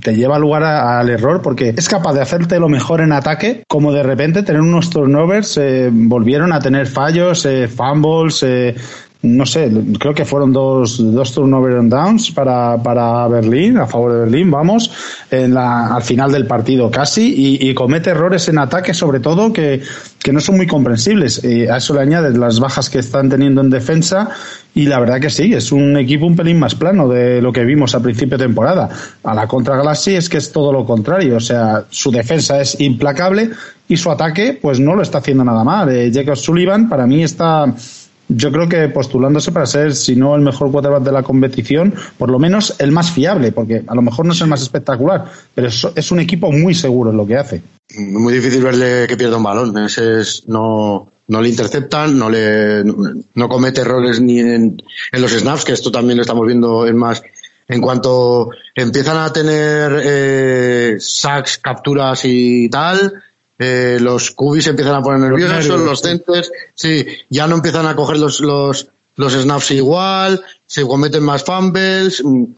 [0.00, 3.64] te lleva lugar a, al error porque es capaz de hacerte lo mejor en ataque,
[3.66, 8.76] como de repente tener unos turnovers, eh, volvieron a tener fallos, eh, fumbles, eh,
[9.20, 14.12] no sé, creo que fueron dos, dos turnover and downs para, para Berlín, a favor
[14.12, 14.92] de Berlín, vamos,
[15.32, 19.52] en la, al final del partido casi, y, y comete errores en ataque, sobre todo,
[19.52, 19.82] que,
[20.22, 21.42] que no son muy comprensibles.
[21.42, 24.30] Y a eso le añades las bajas que están teniendo en defensa,
[24.72, 27.64] y la verdad que sí, es un equipo un pelín más plano de lo que
[27.64, 28.88] vimos a principio de temporada.
[29.24, 32.80] A la contra Galaxy es que es todo lo contrario, o sea, su defensa es
[32.80, 33.50] implacable
[33.88, 35.88] y su ataque, pues no lo está haciendo nada mal.
[35.88, 37.74] Eh, Jacob Sullivan, para mí, está
[38.28, 42.30] yo creo que postulándose para ser, si no el mejor quarterback de la competición, por
[42.30, 45.68] lo menos el más fiable, porque a lo mejor no es el más espectacular, pero
[45.68, 47.62] es, un equipo muy seguro en lo que hace.
[47.96, 49.76] Muy difícil verle que pierda un balón.
[49.78, 55.32] Ese es, no, no le interceptan, no le, no comete errores ni en, en los
[55.32, 57.22] snaps, que esto también lo estamos viendo en más.
[57.66, 63.22] En cuanto empiezan a tener eh, sacks, capturas y tal,
[63.58, 67.86] eh, los cubis se empiezan a poner nerviosos, los, los centers, sí, ya no empiezan
[67.86, 72.54] a coger los, los, los snaps igual, se cometen más fumbles, uh,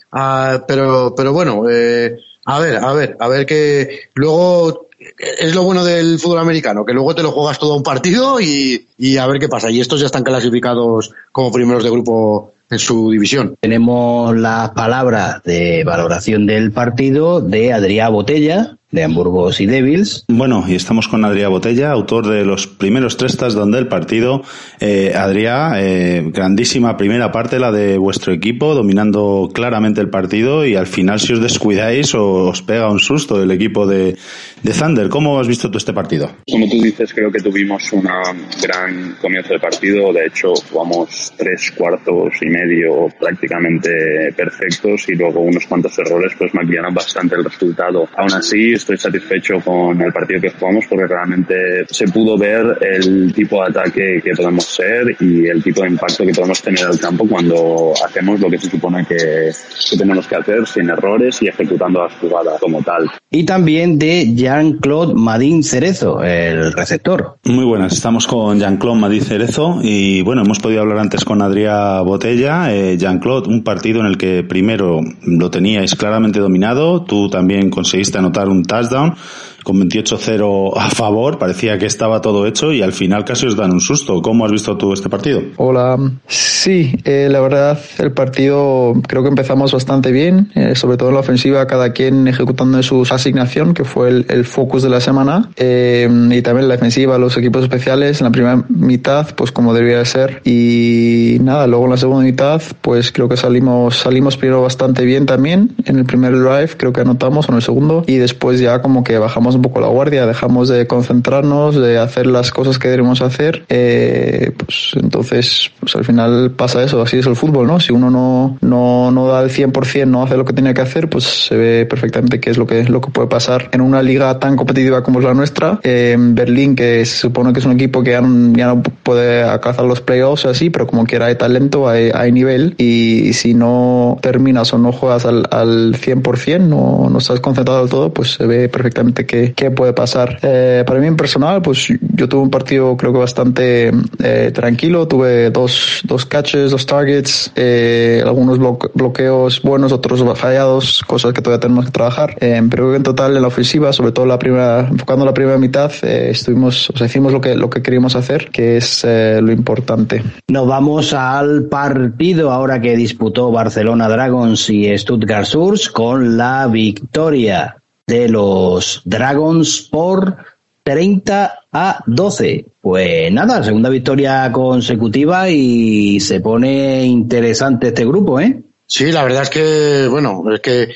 [0.66, 5.84] pero, pero bueno, eh, a ver, a ver, a ver que luego es lo bueno
[5.84, 9.40] del fútbol americano, que luego te lo juegas todo un partido y, y a ver
[9.40, 9.70] qué pasa.
[9.70, 13.56] Y estos ya están clasificados como primeros de grupo en su división.
[13.60, 20.24] Tenemos las palabras de valoración del partido de Adrià Botella, de Hamburgos y Devils.
[20.28, 24.42] Bueno, y estamos con Adrián Botella, autor de los primeros tres touchdowns del partido.
[24.80, 30.74] Eh, Adrián, eh, grandísima primera parte, la de vuestro equipo, dominando claramente el partido y
[30.74, 34.16] al final si os descuidáis os pega un susto el equipo de,
[34.62, 35.08] de Thunder.
[35.08, 36.30] ¿Cómo has visto tú este partido?
[36.50, 40.12] Como tú dices, creo que tuvimos un gran comienzo de partido.
[40.12, 46.54] De hecho, jugamos tres cuartos y medio prácticamente perfectos y luego unos cuantos errores pues
[46.54, 48.08] maquillaron bastante el resultado.
[48.16, 53.32] Aún así, estoy satisfecho con el partido que jugamos porque realmente se pudo ver el
[53.32, 56.98] tipo de ataque que podemos ser y el tipo de impacto que podemos tener al
[56.98, 59.50] campo cuando hacemos lo que se supone que,
[59.96, 63.10] tenemos que hacer sin errores y ejecutando las jugadas como tal.
[63.30, 67.36] Y también de Jean-Claude Madin Cerezo, el receptor.
[67.44, 72.04] Muy buenas, estamos con Jean-Claude Madin Cerezo y bueno, hemos podido hablar antes con Adrián
[72.04, 72.74] Botella.
[72.74, 78.18] Eh, Jean-Claude, un partido en el que primero lo teníais claramente dominado, tú también conseguiste
[78.18, 79.14] anotar un touchdown
[79.64, 83.72] con 28-0 a favor, parecía que estaba todo hecho y al final casi os dan
[83.72, 84.22] un susto.
[84.22, 85.42] ¿Cómo has visto tú este partido?
[85.56, 91.08] Hola, sí, eh, la verdad el partido creo que empezamos bastante bien, eh, sobre todo
[91.08, 95.50] en la ofensiva, cada quien ejecutando su asignación, que fue el, focus de la semana,
[95.56, 100.04] eh, y también la defensiva, los equipos especiales en la primera mitad, pues como debía
[100.04, 105.04] ser, y nada, luego en la segunda mitad, pues creo que salimos, salimos primero bastante
[105.04, 108.82] bien también, en el primer drive creo que anotamos, en el segundo, y después ya
[108.82, 112.88] como que bajamos un poco la guardia, dejamos de concentrarnos, de hacer las cosas que
[112.88, 117.80] debemos hacer, eh, pues entonces pues al final pasa eso, así es el fútbol, ¿no?
[117.80, 121.08] Si uno no, no, no da el 100%, no hace lo que tiene que hacer,
[121.08, 124.38] pues se ve perfectamente qué es lo que, lo que puede pasar en una liga
[124.38, 125.80] tan competitiva como es la nuestra.
[125.82, 130.00] en Berlín, que se supone que es un equipo que ya, no puede alcanzar los
[130.00, 134.78] playoffs así, pero como quiera hay talento, hay, hay nivel y si no terminas o
[134.78, 139.26] no juegas al, al 100%, no, no estás concentrado del todo, pues se ve perfectamente
[139.26, 140.38] que qué, puede pasar.
[140.42, 145.06] Eh, para mí en personal, pues yo tuve un partido creo que bastante eh, tranquilo,
[145.08, 148.58] tuve dos, dos catches, dos targets, eh, algunos
[148.94, 153.48] bloqueos buenos, otros fallados, cosas que todavía tenemos que trabajar, pero en total en la
[153.48, 157.56] ofensiva, sobre todo la primera, enfocando la primera mitad, estuvimos, o sea, hicimos lo que,
[157.56, 160.22] lo que queríamos hacer, que es lo importante.
[160.48, 167.79] Nos vamos al partido ahora que disputó Barcelona Dragons y Stuttgart Surs con la victoria
[168.10, 170.36] de los Dragons por
[170.82, 172.66] 30 a 12.
[172.80, 178.62] Pues nada, segunda victoria consecutiva y se pone interesante este grupo, ¿eh?
[178.86, 180.88] Sí, la verdad es que, bueno, es que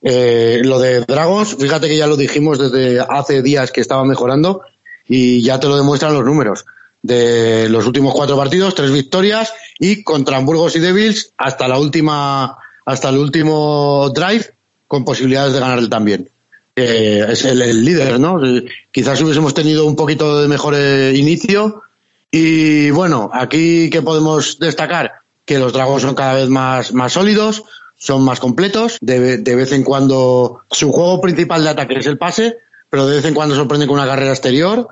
[0.00, 4.62] eh, lo de Dragons, fíjate que ya lo dijimos desde hace días que estaba mejorando
[5.06, 6.64] y ya te lo demuestran los números.
[7.02, 12.56] De los últimos cuatro partidos, tres victorias y contra Hamburgos y Devils hasta la última,
[12.86, 14.54] hasta el último drive
[14.86, 16.31] con posibilidades de ganarle también
[16.76, 18.40] es el, líder, ¿no?
[18.90, 21.82] Quizás hubiésemos tenido un poquito de mejor eh, inicio.
[22.30, 25.12] Y bueno, aquí que podemos destacar
[25.44, 27.64] que los dragos son cada vez más, más sólidos,
[27.96, 28.96] son más completos.
[29.00, 32.56] De, de vez en cuando su juego principal de ataque es el pase,
[32.92, 34.86] pero de vez en cuando sorprende con una carrera exterior.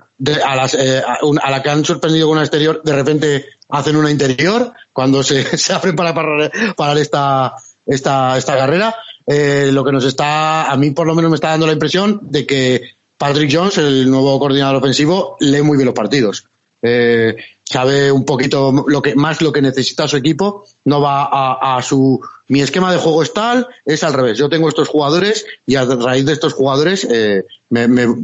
[0.46, 4.10] a, las, eh, a, la que han sorprendido con una exterior, de repente hacen una
[4.10, 7.54] interior cuando se, se abren para parar, esta,
[7.86, 8.94] esta, esta carrera.
[9.32, 12.18] Eh, lo que nos está, a mí por lo menos me está dando la impresión
[12.20, 12.82] de que
[13.16, 16.48] Patrick Jones, el nuevo coordinador ofensivo, lee muy bien los partidos.
[16.82, 21.28] Eh, sabe un poquito lo que más lo que necesita su equipo, no va
[21.76, 24.36] a, su mi esquema de juego es tal, es al revés.
[24.36, 27.44] Yo tengo estos jugadores y a raíz de estos jugadores eh,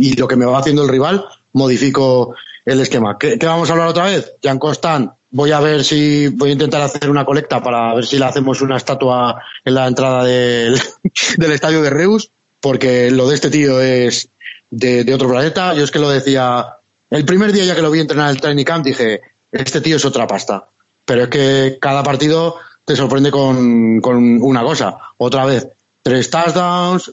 [0.01, 3.17] y lo que me va haciendo el rival modifico el esquema.
[3.17, 4.33] ¿Qué, vamos a hablar otra vez?
[4.43, 8.19] Jan Constant voy a ver si voy a intentar hacer una colecta para ver si
[8.19, 10.81] le hacemos una estatua en la entrada del,
[11.53, 14.29] estadio de Reus, porque lo de este tío es
[14.71, 15.75] de, otro planeta.
[15.75, 16.77] Yo es que lo decía
[17.11, 19.21] el primer día ya que lo vi entrenar en el training camp, dije,
[19.53, 20.69] este tío es otra pasta.
[21.05, 24.03] Pero es que cada partido te sorprende con,
[24.43, 24.97] una cosa.
[25.19, 25.69] Otra vez,
[26.03, 27.13] tres touchdowns,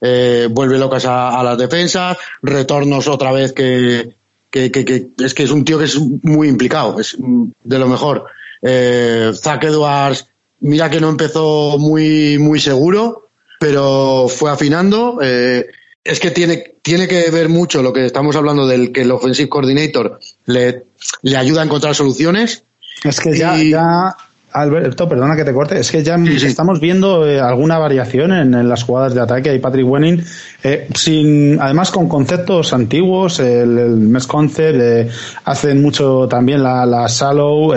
[0.00, 4.19] eh, vuelve locas a las defensas, retornos otra vez que,
[4.50, 8.26] que, que, es que es un tío que es muy implicado, es de lo mejor.
[8.62, 10.26] Eh, Zach Edwards,
[10.60, 15.18] mira que no empezó muy, muy seguro, pero fue afinando.
[15.22, 15.66] Eh,
[16.02, 19.48] es que tiene, tiene que ver mucho lo que estamos hablando del que el offensive
[19.48, 20.84] coordinator le,
[21.22, 22.64] le ayuda a encontrar soluciones.
[23.04, 24.16] Es que ya, ya
[24.52, 28.82] Alberto, perdona que te corte, es que ya estamos viendo eh, alguna variación en, las
[28.82, 29.50] jugadas de ataque.
[29.50, 30.24] Hay Patrick Wenning,
[30.64, 35.08] eh, sin, además con conceptos antiguos, el, el Concept, eh,
[35.44, 37.72] hacen mucho también la, la Shallow,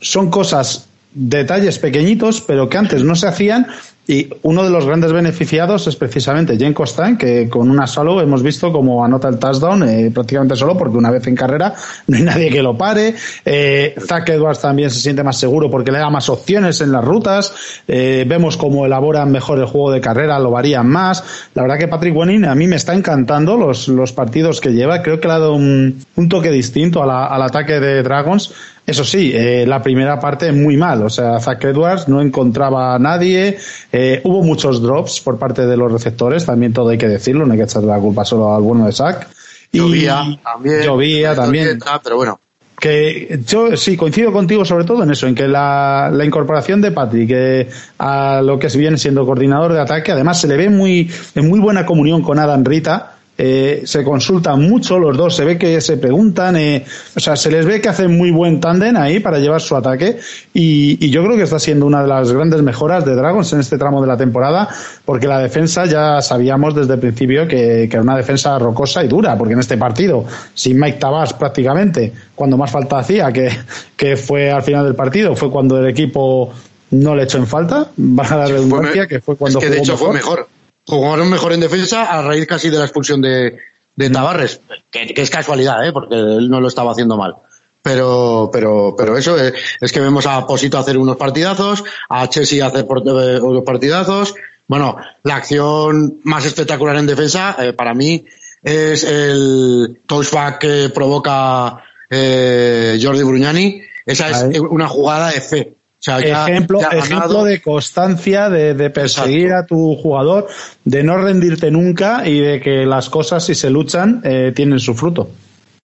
[0.00, 3.66] son cosas, detalles pequeñitos, pero que antes no se hacían
[4.08, 8.40] Y uno de los grandes beneficiados es precisamente Jen Costain, que con una solo hemos
[8.40, 11.74] visto como anota el touchdown eh, prácticamente solo, porque una vez en carrera
[12.06, 13.14] no hay nadie que lo pare.
[13.44, 17.04] Eh, Zach Edwards también se siente más seguro porque le da más opciones en las
[17.04, 17.52] rutas.
[17.88, 21.24] Eh, vemos cómo elaboran mejor el juego de carrera, lo varían más.
[21.54, 25.02] La verdad que Patrick Wenning a mí me está encantando los, los partidos que lleva.
[25.02, 28.52] Creo que le ha dado un, un toque distinto al ataque de Dragons.
[28.86, 31.02] Eso sí, eh, la primera parte muy mal.
[31.02, 33.58] O sea, Zach Edwards no encontraba a nadie.
[33.90, 37.52] Eh, hubo muchos drops por parte de los receptores, también todo hay que decirlo, no
[37.52, 39.26] hay que echarle la culpa solo al bueno de Zach.
[39.72, 40.82] Y Llovía también.
[40.82, 41.78] Llovía también.
[42.04, 42.40] Pero bueno.
[42.78, 46.92] Que yo sí coincido contigo sobre todo en eso, en que la, la incorporación de
[46.92, 47.68] Patrick eh,
[47.98, 51.58] a lo que viene siendo coordinador de ataque, además se le ve muy en muy
[51.58, 53.15] buena comunión con Adam Rita.
[53.38, 56.84] Eh, se consultan mucho los dos, se ve que se preguntan, eh,
[57.14, 60.16] o sea, se les ve que hacen muy buen tándem ahí para llevar su ataque
[60.54, 63.60] y, y yo creo que está siendo una de las grandes mejoras de Dragons en
[63.60, 64.68] este tramo de la temporada,
[65.04, 69.08] porque la defensa ya sabíamos desde el principio que, que era una defensa rocosa y
[69.08, 70.24] dura, porque en este partido,
[70.54, 73.50] sin Mike Tabas prácticamente, cuando más falta hacía, que,
[73.96, 76.52] que fue al final del partido, fue cuando el equipo
[76.92, 79.70] no le echó en falta, baja la Fue redundancia, me- que fue cuando es que
[79.70, 80.48] de jugó hecho fue mejor.
[80.86, 83.58] Jugaron mejor en defensa a raíz casi de la expulsión de,
[83.96, 84.60] de Tabarres,
[84.90, 85.92] que, que es casualidad, ¿eh?
[85.92, 87.34] porque él no lo estaba haciendo mal.
[87.82, 92.64] Pero, pero, pero eso es, es que vemos a Posito hacer unos partidazos, a Chelsea
[92.66, 94.34] hacer por- eh, unos partidazos.
[94.68, 98.24] Bueno, la acción más espectacular en defensa, eh, para mí,
[98.62, 103.82] es el touchback que provoca eh, Jordi Brugnani.
[104.04, 105.74] Esa es una jugada de fe.
[106.08, 110.46] O sea, ya- ejemplo, ya ejemplo de constancia, de, de perseguir a tu jugador,
[110.84, 114.94] de no rendirte nunca y de que las cosas, si se luchan, eh, tienen su
[114.94, 115.30] fruto.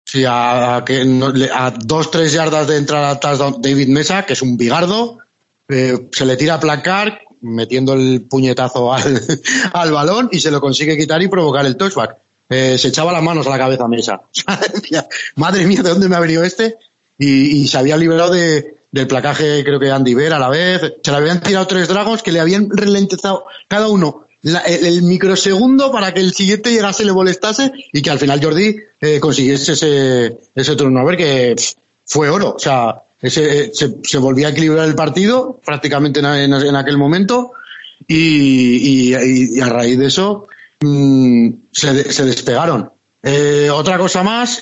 [0.06, 3.90] Sí, a, a que no- le- a dos, tres yardas de entrar a touchdown David
[3.90, 5.20] Mesa, que es un bigardo,
[5.68, 9.22] eh, se le tira a placar, metiendo el puñetazo al,
[9.74, 12.18] al balón y se lo consigue quitar y provocar el touchback.
[12.50, 14.22] Eh, se echaba las manos a la cabeza Mesa.
[15.36, 16.78] Madre mía, ¿de dónde me ha venido este?
[17.20, 20.94] Y, y se había librado de, del placaje, creo que Andy Ver a la vez.
[21.04, 25.92] Se le habían tirado tres dragos que le habían ralentizado cada uno la- el, microsegundo
[25.92, 30.38] para que el siguiente llegase le molestase y que al final Jordi eh, consiguiese ese,
[30.56, 31.56] ese turnover que
[32.06, 32.54] fue oro.
[32.56, 36.98] O sea, ese, eh, se, se volvía a equilibrar el partido prácticamente en, en- aquel
[36.98, 37.52] momento
[38.08, 40.48] y, y- a raíz de eso
[40.80, 42.92] mm, se, se despegaron.
[43.22, 44.62] Eh, otra cosa más,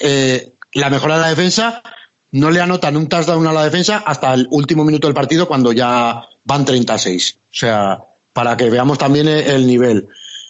[0.73, 1.84] la mejora de la defensa,
[2.32, 5.71] no le anotan un touchdown a la defensa hasta el último minuto del partido cuando
[5.71, 7.38] ya van 36.
[7.38, 7.99] O sea,
[8.34, 10.07] para que veamos también el, el nivel.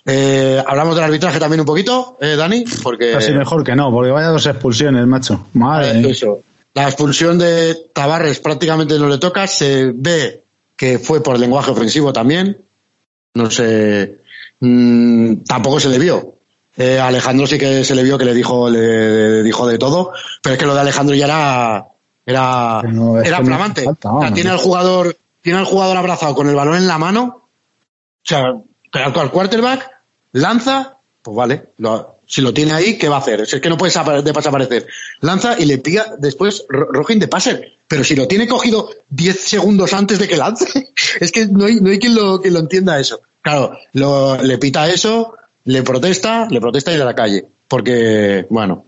[0.09, 4.09] Eh, hablamos del arbitraje también un poquito, eh, Dani, porque Casi mejor que no, porque
[4.09, 5.47] vaya dos expulsiones, macho.
[5.53, 6.39] Madre eso.
[6.73, 9.47] La expulsión de Tabarres prácticamente no le toca.
[9.47, 10.43] Se ve
[10.78, 12.57] que fue por lenguaje ofensivo también.
[13.34, 14.19] No sé.
[14.61, 16.36] mm, tampoco se le vio.
[16.78, 20.11] Eh, Alejandro sí que se le vio que le dijo, le dijo de todo.
[20.41, 21.88] Pero es que lo de Alejandro ya era,
[22.25, 23.84] era, no, era flamante.
[23.84, 26.97] falta, O sea, tiene al jugador, tiene al jugador abrazado con el balón en la
[26.97, 27.41] mano.
[27.43, 28.53] O sea,
[28.93, 29.89] al quarterback
[30.34, 33.47] lanza, pues vale, lo- si lo tiene ahí, ¿qué va a hacer?
[33.47, 34.86] Si es que no puede desapare- de- desaparecer.
[35.21, 37.73] Lanza y le pilla después ro- Rogin de passer.
[37.88, 41.78] Pero si lo tiene cogido 10 segundos antes de que lance, es que no hay,
[41.80, 43.21] no hay quien, lo, quien lo entienda eso.
[43.41, 45.36] Claro, lo, le pita eso,
[45.68, 47.45] le protesta, le protesta y de la calle.
[47.68, 48.86] Porque, bueno,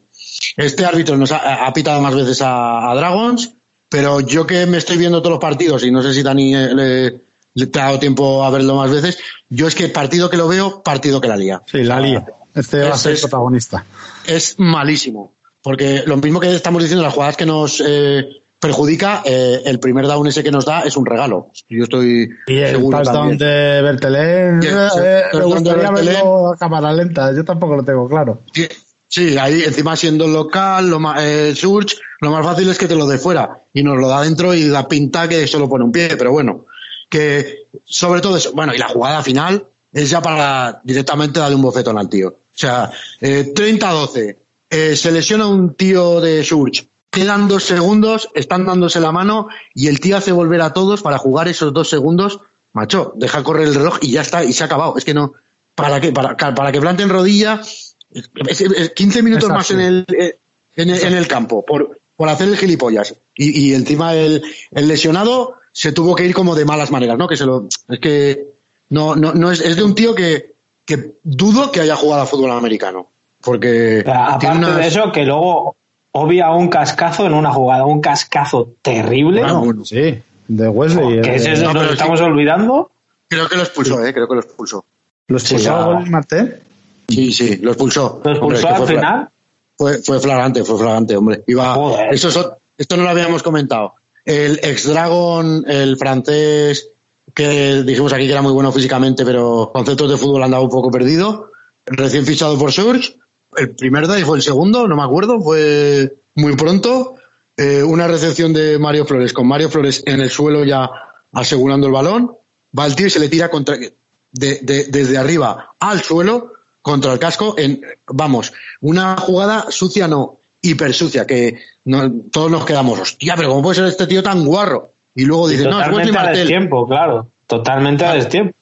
[0.58, 3.54] este árbitro nos ha, ha pitado más veces a, a Dragons,
[3.90, 6.74] pero yo que me estoy viendo todos los partidos y no sé si Dani eh,
[6.74, 7.22] le,
[7.56, 9.18] le ha dado tiempo a verlo más veces,
[9.50, 11.62] yo es que partido que lo veo, partido que la lía.
[11.66, 12.26] Sí, la lía.
[12.56, 13.86] Este va a es- ser es- protagonista.
[14.26, 15.34] es malísimo.
[15.62, 18.28] Porque lo mismo que estamos diciendo, las jugadas que nos eh,
[18.60, 21.52] perjudica, eh, el primer down ese que nos da es un regalo.
[21.70, 26.58] Yo estoy Y el seguro touchdown de Bertelén, eh, eh, me de gustaría verlo a
[26.58, 27.34] cámara lenta.
[27.34, 28.42] Yo tampoco lo tengo claro.
[28.52, 28.68] Sí,
[29.12, 32.96] Sí, ahí encima siendo local, lo más, eh, Surge, lo más fácil es que te
[32.96, 35.92] lo dé fuera y nos lo da dentro y da pinta que solo pone un
[35.92, 36.68] pie, pero bueno,
[37.10, 41.64] que sobre todo eso, bueno, y la jugada final es ya para directamente darle un
[41.64, 42.30] bofetón al tío.
[42.30, 44.38] O sea, eh, 30-12,
[44.70, 49.88] eh, se lesiona un tío de Surge, quedan dos segundos, están dándose la mano y
[49.88, 52.40] el tío hace volver a todos para jugar esos dos segundos,
[52.74, 54.96] macho, deja correr el reloj y ya está, y se ha acabado.
[54.98, 55.34] Es que no,
[55.76, 56.12] ¿para qué?
[56.12, 59.58] Para, para que planten rodilla, es- es- 15 minutos Exacto.
[59.58, 60.38] más en el, eh,
[60.76, 63.16] en el, en el campo por, por hacer el gilipollas.
[63.36, 67.28] Y, y encima el, el lesionado se tuvo que ir como de malas maneras, ¿no?
[67.28, 68.46] Que se lo, es que
[68.90, 70.54] no, no, no es, es de un tío que,
[70.86, 73.10] que dudo que haya jugado a fútbol americano.
[73.42, 75.78] Porque Pero aparte unas- de eso, que luego
[76.12, 79.42] obvia un cascazo en una jugada, un cascazo terrible.
[79.42, 81.22] Bueno, sí, de Wesley.
[81.22, 81.94] que eh, ese es no, lo pero que sí.
[81.94, 82.92] estamos olvidando.
[83.28, 84.86] Creo que lo expulsó, eh, creo que lo expulsó.
[85.28, 86.06] ¿Lo expulsó Sí, ah.
[86.10, 86.60] Martel?
[87.08, 88.22] Sí, sí, lo expulsó.
[88.24, 89.30] ¿Lo expulsó que al final?
[89.78, 91.44] Fue, fue flagrante, fue flagrante, hombre.
[91.48, 92.14] Iba, Joder.
[92.14, 92.40] eso es
[92.78, 93.96] esto no lo habíamos comentado.
[94.26, 96.90] El ex-Dragon, el francés,
[97.34, 100.90] que dijimos aquí que era muy bueno físicamente, pero conceptos de fútbol andaba un poco
[100.90, 101.52] perdido.
[101.86, 103.18] Recién fichado por Surge.
[103.56, 107.16] El primer day fue el segundo, no me acuerdo, fue muy pronto.
[107.58, 110.90] Eh, una recepción de Mario Flores, con Mario Flores en el suelo ya
[111.34, 112.32] asegurando el balón.
[112.78, 117.12] Va al tío y se le tira contra, de- de- desde arriba al suelo contra
[117.12, 123.00] el casco en, vamos, una jugada sucia no, hiper sucia, que no- todos nos quedamos,
[123.00, 124.94] hostia, pero ¿cómo puede ser este tío tan guarro?
[125.16, 126.36] Y luego Y dices, no, es Wesley Martel.
[126.38, 127.28] destiempo, claro.
[127.48, 128.56] Totalmente a destiempo.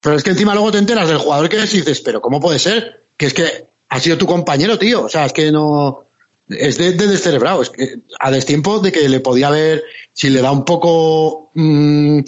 [0.00, 2.38] Pero es que encima luego te enteras del jugador que es y dices, pero ¿cómo
[2.38, 3.06] puede ser?
[3.16, 5.04] Que es que ha sido tu compañero, tío.
[5.04, 6.06] O sea, es que no.
[6.48, 7.62] Es de, de descerebrado.
[7.62, 12.18] Es que a destiempo de que le podía haber, si le da un poco mm,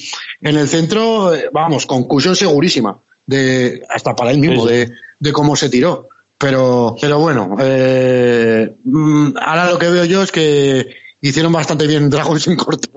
[0.43, 2.99] en el centro, eh, vamos, conclusión segurísima.
[3.27, 6.09] De, hasta para él mismo, Sí, de, de cómo se tiró.
[6.39, 10.87] Pero, pero bueno, eh, mm, ahora lo que veo yo es que
[11.21, 12.91] hicieron bastante bien Dragons en cortos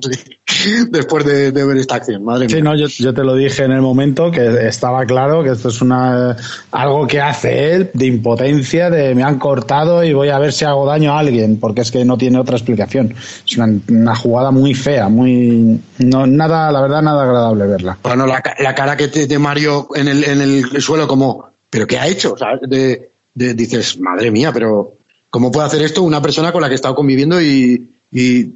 [0.92, 2.24] después de, de ver esta acción.
[2.24, 2.56] Madre mía.
[2.58, 5.70] Sí, no, yo, yo te lo dije en el momento que estaba claro que esto
[5.70, 6.36] es una
[6.72, 10.66] algo que hace él de impotencia, de me han cortado y voy a ver si
[10.66, 13.16] hago daño a alguien, porque es que no tiene otra explicación.
[13.48, 17.98] Es una, una jugada muy fea, muy no nada, la verdad, nada agradable verla.
[18.04, 21.88] Bueno, la, la cara que te, de Mario en el, en el suelo, como, ¿pero
[21.88, 22.34] qué ha hecho?
[22.34, 24.94] O sea, de, de- dices, madre mía, pero
[25.30, 28.52] ¿cómo puede hacer esto una persona con la que he estado conviviendo y, y,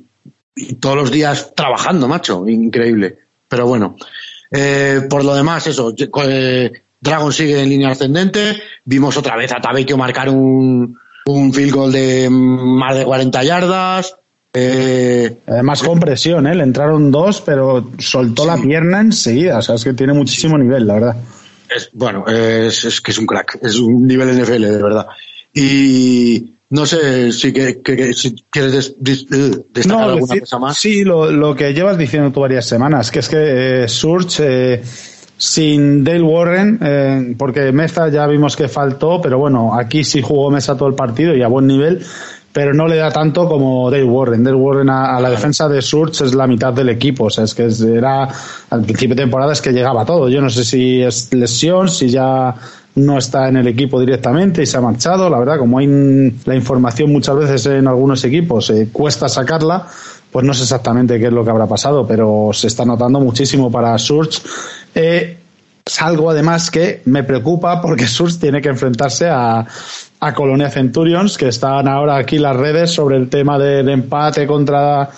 [0.55, 2.47] y todos los días trabajando, macho?
[2.47, 3.17] Increíble.
[3.47, 3.95] Pero bueno,
[4.51, 9.59] eh, por lo demás, eso, eh, Dragon sigue en línea ascendente, vimos otra vez a
[9.59, 14.15] Tabekio marcar un, un field goal de más de 40 yardas,
[14.55, 16.53] eh, Además con presión, ¿eh?
[16.53, 20.85] le entraron dos, pero soltó la pierna enseguida, o sea, es que tiene muchísimo nivel,
[20.85, 21.15] la verdad.
[21.75, 25.07] Es, bueno, es, es que es un crack, es un nivel NFL, de verdad.
[25.51, 30.77] Y no sé si, que, si quieres des- eh, destacar alguna decir- cosa más.
[30.77, 34.83] Sí, lo, lo que llevas diciendo tú varias semanas, que es que eh, Surge eh,
[35.37, 40.49] sin Dale Warren, eh, porque Meza ya vimos que faltó, pero bueno, aquí sí jugó
[40.49, 42.03] Mesa todo el partido y a buen nivel,
[42.51, 44.43] pero no le da tanto como Dale Warren.
[44.43, 47.43] Dale Warren a, a la defensa de Surge es la mitad del equipo, o sea,
[47.43, 48.27] es que era
[48.69, 50.29] al principio de temporada es que llegaba todo.
[50.29, 52.55] Yo no sé si es lesión, si ya
[52.95, 55.29] no está en el equipo directamente y se ha marchado.
[55.29, 59.87] La verdad, como hay la información muchas veces en algunos equipos eh, cuesta sacarla,
[60.31, 63.71] pues no sé exactamente qué es lo que habrá pasado, pero se está notando muchísimo
[63.71, 64.41] para Surge.
[64.93, 65.37] Eh,
[65.85, 69.65] es algo además que me preocupa porque Surge tiene que enfrentarse a,
[70.19, 75.09] a Colonia Centurions, que están ahora aquí las redes sobre el tema del empate contra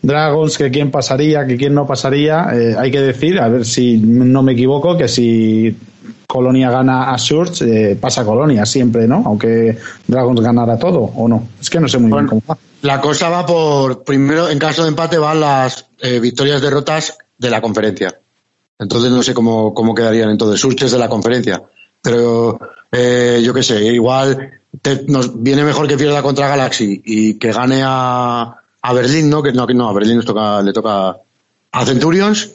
[0.00, 2.48] Dragons, que quién pasaría, que quién no pasaría.
[2.52, 5.76] Eh, hay que decir, a ver si no me equivoco, que si
[6.34, 9.22] Colonia gana a Surge, eh, pasa Colonia siempre, ¿no?
[9.24, 9.78] Aunque
[10.08, 11.46] Dragons ganara todo, ¿o no?
[11.60, 12.58] Es que no sé muy bien cómo va.
[12.82, 17.50] La cosa va por, primero, en caso de empate van las eh, victorias, derrotas de
[17.50, 18.18] la conferencia.
[18.80, 21.62] Entonces no sé cómo, cómo quedarían entonces, surches de la conferencia.
[22.02, 22.58] Pero
[22.90, 24.50] eh, yo qué sé, igual
[24.82, 29.40] te- nos viene mejor que pierda contra Galaxy y que gane a, a Berlín, ¿no?
[29.40, 31.16] Que no, que no, a Berlín nos toca, le toca
[31.70, 32.50] a Centurions.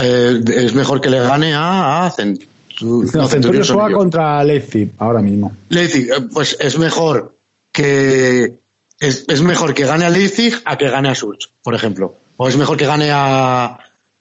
[0.00, 2.46] Eh, es mejor que le gane a, a Cent-
[2.80, 5.54] No, no, juega contra Leipzig ahora mismo.
[5.68, 7.36] Leipzig, eh, pues es mejor
[7.72, 8.58] que
[9.00, 12.14] es, es mejor que gane a Leipzig a que gane a Surge, por ejemplo.
[12.36, 13.64] O es mejor que gane a,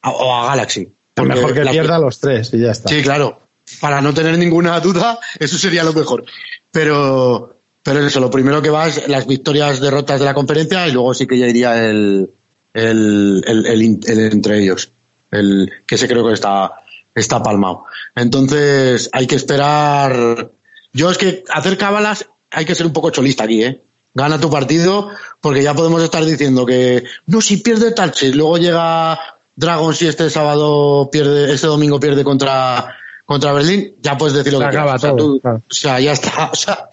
[0.01, 0.87] a- o a Galaxy.
[1.15, 2.89] Es mejor que las- pierda los tres y ya está.
[2.89, 3.39] Sí, claro.
[3.79, 6.25] Para no tener ninguna duda, eso sería lo mejor.
[6.71, 10.91] Pero, pero eso, lo primero que va es las victorias, derrotas de la conferencia y
[10.91, 12.29] luego sí que ya iría el,
[12.73, 13.99] el, el,
[14.31, 14.91] entre ellos.
[15.31, 16.71] El, que ese creo que está,
[17.15, 17.85] está palmado.
[18.15, 20.49] Entonces, hay que esperar.
[20.93, 23.81] Yo es que hacer cábalas hay que ser un poco cholista aquí, ¿eh?
[24.13, 25.09] Gana tu partido,
[25.39, 29.17] porque ya podemos estar diciendo que, no, si pierde Talche, luego llega
[29.55, 32.93] Dragons y este sábado pierde, este domingo pierde contra,
[33.25, 35.03] contra Berlín, ya puedes decir lo Se que acaba quieras.
[35.03, 35.57] O sea, tú- claro.
[35.69, 36.49] o sea, ya está.
[36.51, 36.89] O sea,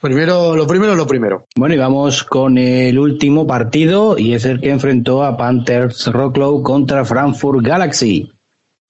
[0.00, 1.46] primero, lo primero, lo primero.
[1.56, 6.62] Bueno, y vamos con el último partido y es el que enfrentó a Panthers Rocklow
[6.62, 8.30] contra Frankfurt Galaxy.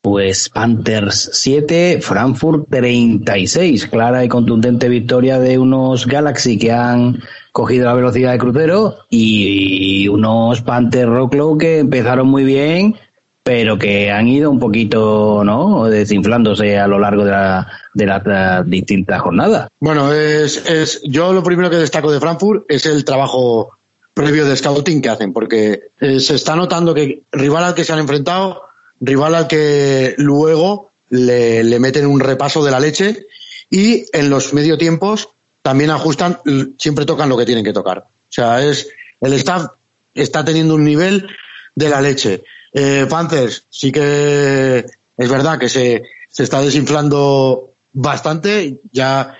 [0.02, 3.86] Pues Panthers 7, Frankfurt 36.
[3.86, 7.22] Clara y contundente victoria de unos Galaxy que han
[7.52, 12.96] cogido la velocidad de crucero y unos Panthers Rocklow que empezaron muy bien,
[13.44, 15.84] pero que han ido un poquito, ¿no?
[15.84, 19.68] Desinflándose a lo largo de, la- de las distintas jornadas.
[19.78, 23.76] Bueno, es, es, yo lo primero que destaco de Frankfurt es el trabajo
[24.14, 27.92] previo de scouting que hacen, porque eh, se está notando que rival al que se
[27.92, 28.62] han enfrentado,
[29.02, 33.26] rival al que luego le, le meten un repaso de la leche
[33.68, 35.28] y en los medio tiempos
[35.60, 36.38] también ajustan,
[36.78, 37.98] siempre tocan lo que tienen que tocar.
[37.98, 38.88] O sea, es
[39.20, 39.66] el staff
[40.14, 41.28] está teniendo un nivel
[41.74, 42.42] de la leche.
[42.72, 44.84] Eh, Panthers sí que
[45.16, 49.36] es verdad que se, se está desinflando bastante, ya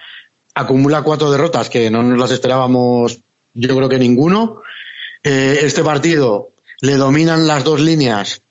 [0.55, 3.21] acumula cuatro derrotas que no nos las esperábamos,
[3.55, 4.63] yo creo que ninguno.
[5.25, 6.51] Eh, este partido
[6.81, 8.43] le dominan las dos líneas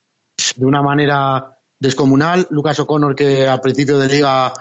[0.56, 2.48] de una manera descomunal.
[2.52, 4.54] Lucas O'Connor, que al principio de liga,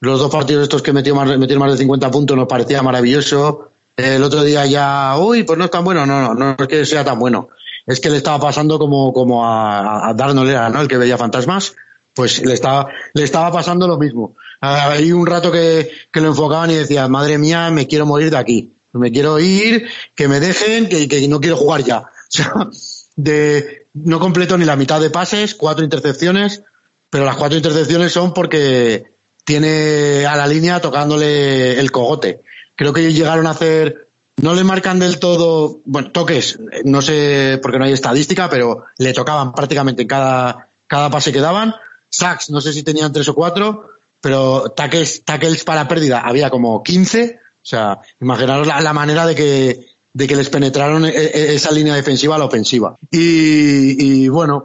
[0.00, 3.70] los dos partidos estos que metió más, metió más de 50 puntos, nos parecía maravilloso.
[3.96, 6.06] El otro día ya, uy, pues no es tan bueno.
[6.06, 7.48] No, no, no es que sea tan bueno.
[7.84, 10.80] Es que le estaba pasando como, como a, a Darnold ¿no?
[10.80, 11.74] El que veía fantasmas.
[12.14, 14.34] Pues le estaba, le estaba pasando lo mismo.
[14.60, 18.38] Hay un rato que, que lo enfocaban y decía, madre mía, me quiero morir de
[18.38, 18.72] aquí.
[18.92, 22.04] Me quiero ir, que me dejen, que, que no quiero jugar ya.
[23.18, 26.62] de, no completo ni la mitad de pases, cuatro intercepciones,
[27.10, 29.06] pero las cuatro intercepciones son porque
[29.44, 32.42] tiene a la línea tocándole el cogote.
[32.76, 34.06] Creo que llegaron a hacer,
[34.36, 39.12] no le marcan del todo, bueno, toques, no sé porque no hay estadística, pero le
[39.12, 41.74] tocaban prácticamente en cada, cada pase que daban.
[42.08, 46.84] Sacks, no sé si tenían tres o cuatro, pero tackles, tackles para pérdida había como
[46.84, 47.40] 15.
[47.42, 49.87] O sea, imaginaros la, la manera de que,
[50.18, 52.96] de que les penetraron e, e, esa línea defensiva a la ofensiva.
[53.08, 54.64] Y, y bueno,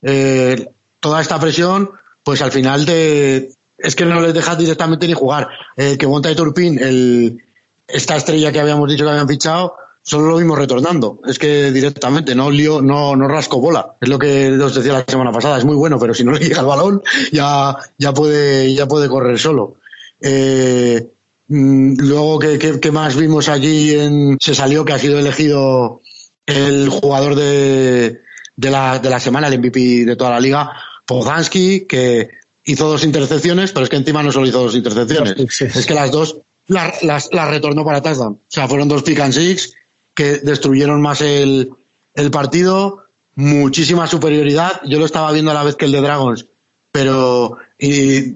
[0.00, 0.68] eh,
[1.00, 1.90] toda esta presión,
[2.22, 5.48] pues al final te, es que no les dejas directamente ni jugar.
[5.76, 7.44] Eh, que monta de Turpin, el,
[7.88, 11.18] esta estrella que habíamos dicho que habían fichado, solo lo vimos retornando.
[11.26, 13.96] Es que directamente, no lío, no, no rasco bola.
[14.00, 15.58] Es lo que os decía la semana pasada.
[15.58, 19.08] Es muy bueno, pero si no le llega el balón, ya, ya puede, ya puede
[19.08, 19.78] correr solo.
[20.20, 21.04] Eh,
[21.48, 23.92] luego, ¿qué, qué, qué más vimos allí?
[23.92, 26.00] En, se salió que ha sido elegido
[26.46, 28.22] el jugador de,
[28.56, 30.72] de, la, de la semana, el MVP de toda la liga,
[31.04, 32.30] Pozansky, que
[32.64, 35.34] hizo dos intercepciones, pero es que encima no solo hizo dos intercepciones.
[35.60, 36.36] Es que las dos
[36.68, 38.32] las, las, las retornó para touchdown.
[38.32, 39.74] O sea, fueron dos pick and six
[40.14, 41.70] que destruyeron más el,
[42.14, 44.80] el partido, muchísima superioridad.
[44.86, 46.46] Yo lo estaba viendo a la vez que el de Dragons,
[46.90, 47.90] pero y,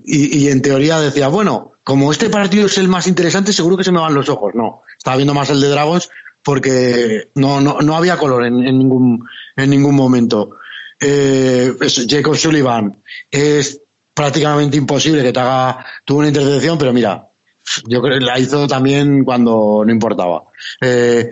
[0.05, 3.85] y, y, en teoría decía, bueno, como este partido es el más interesante, seguro que
[3.85, 4.55] se me van los ojos.
[4.55, 6.11] No, estaba viendo más el de Dragons
[6.43, 10.59] porque no, no, no había color en, en ningún, en ningún momento.
[11.01, 11.75] Eh,
[12.09, 13.81] Jacob Sullivan es
[14.13, 17.27] prácticamente imposible que te haga, tuvo una intercepción, pero mira,
[17.87, 20.45] yo creo que la hizo también cuando no importaba.
[20.81, 21.31] Eh,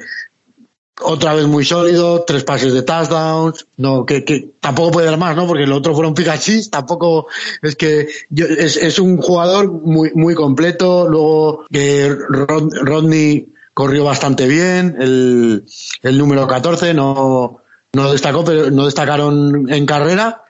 [1.00, 5.36] otra vez muy sólido, tres pases de touchdowns, no, que, que tampoco puede dar más,
[5.36, 5.46] ¿no?
[5.46, 7.26] Porque el otro fueron Pikachu, tampoco,
[7.62, 14.46] es que yo, es, es, un jugador muy, muy completo, luego Rod, Rodney corrió bastante
[14.48, 15.64] bien, el,
[16.02, 20.44] el número 14 no, no destacó, pero no destacaron en carrera,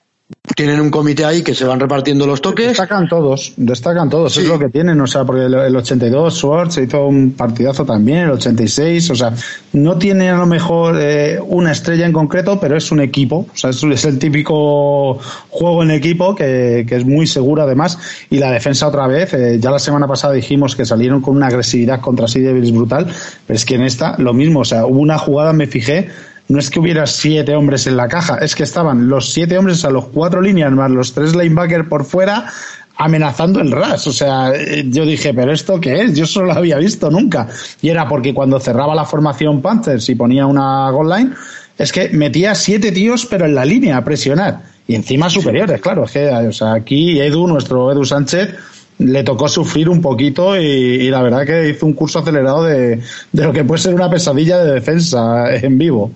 [0.54, 2.68] tienen un comité ahí que se van repartiendo los toques.
[2.68, 4.40] Destacan todos, destacan todos, sí.
[4.40, 7.84] es lo que tienen, o sea, porque el, el 82 Swartz se hizo un partidazo
[7.84, 9.32] también, el 86, o sea,
[9.72, 13.56] no tiene a lo mejor eh, una estrella en concreto, pero es un equipo, o
[13.56, 15.18] sea, es, el típico
[15.48, 17.98] juego en equipo que, que, es muy seguro además,
[18.30, 21.46] y la defensa otra vez, eh, ya la semana pasada dijimos que salieron con una
[21.46, 23.06] agresividad contra Sea Devils brutal,
[23.46, 26.08] pero es que en esta lo mismo, o sea, hubo una jugada, me fijé,
[26.48, 29.84] no es que hubiera siete hombres en la caja, es que estaban los siete hombres
[29.84, 32.50] a los cuatro líneas más los tres linebackers por fuera
[32.98, 34.06] amenazando el RAS.
[34.06, 34.52] O sea,
[34.84, 36.14] yo dije, ¿pero esto qué es?
[36.14, 37.48] Yo solo lo había visto nunca.
[37.80, 41.30] Y era porque cuando cerraba la formación Panthers y ponía una goal line,
[41.78, 44.62] es que metía siete tíos, pero en la línea a presionar.
[44.86, 46.04] Y encima superiores, claro.
[46.04, 48.54] Es que, o sea, aquí Edu, nuestro Edu Sánchez,
[48.98, 53.00] le tocó sufrir un poquito y, y, la verdad que hizo un curso acelerado de,
[53.30, 56.10] de lo que puede ser una pesadilla de defensa en vivo.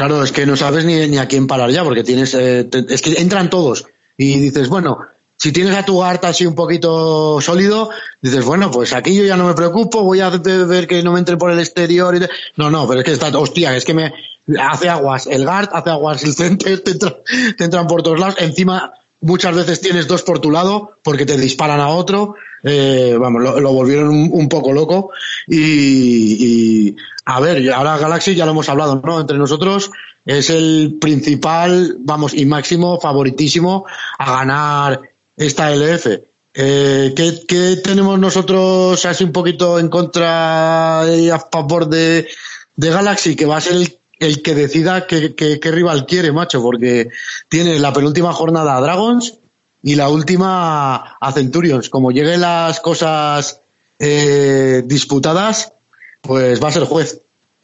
[0.00, 3.02] Claro, es que no sabes ni, ni a quién parar ya, porque tienes, eh, es
[3.02, 3.84] que entran todos
[4.16, 5.00] y dices, bueno,
[5.36, 7.90] si tienes a tu Garta así un poquito sólido,
[8.22, 11.18] dices, bueno, pues aquí yo ya no me preocupo, voy a ver que no me
[11.18, 12.16] entre por el exterior.
[12.16, 12.20] Y
[12.56, 14.10] no, no, pero es que está, hostia, es que me
[14.58, 17.18] hace aguas el guard, hace aguas el center, te, entra,
[17.58, 18.36] te entran por todos lados.
[18.38, 22.36] Encima, muchas veces tienes dos por tu lado porque te disparan a otro.
[22.62, 25.12] Eh, vamos, lo, volvieron un, un, poco loco.
[25.46, 29.20] Y, y, a ver, ahora Galaxy ya lo hemos hablado, ¿no?
[29.20, 29.90] Entre nosotros
[30.26, 33.86] es el principal, vamos, y máximo favoritísimo
[34.18, 35.00] a ganar
[35.36, 36.06] esta LF.
[36.52, 42.28] Eh, ¿qué, ¿qué, tenemos nosotros así un poquito en contra y a favor de,
[42.76, 43.36] de Galaxy?
[43.36, 47.10] Que va a ser el, el que decida qué, qué, qué, rival quiere, macho, porque
[47.48, 49.38] tiene la penúltima jornada a Dragons
[49.82, 51.88] y la última a Centurions.
[51.88, 53.60] Como lleguen las cosas
[53.98, 55.72] eh, disputadas,
[56.20, 57.20] pues va a ser juez.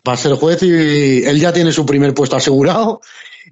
[0.06, 3.00] Va a ser juez y él ya tiene su primer puesto asegurado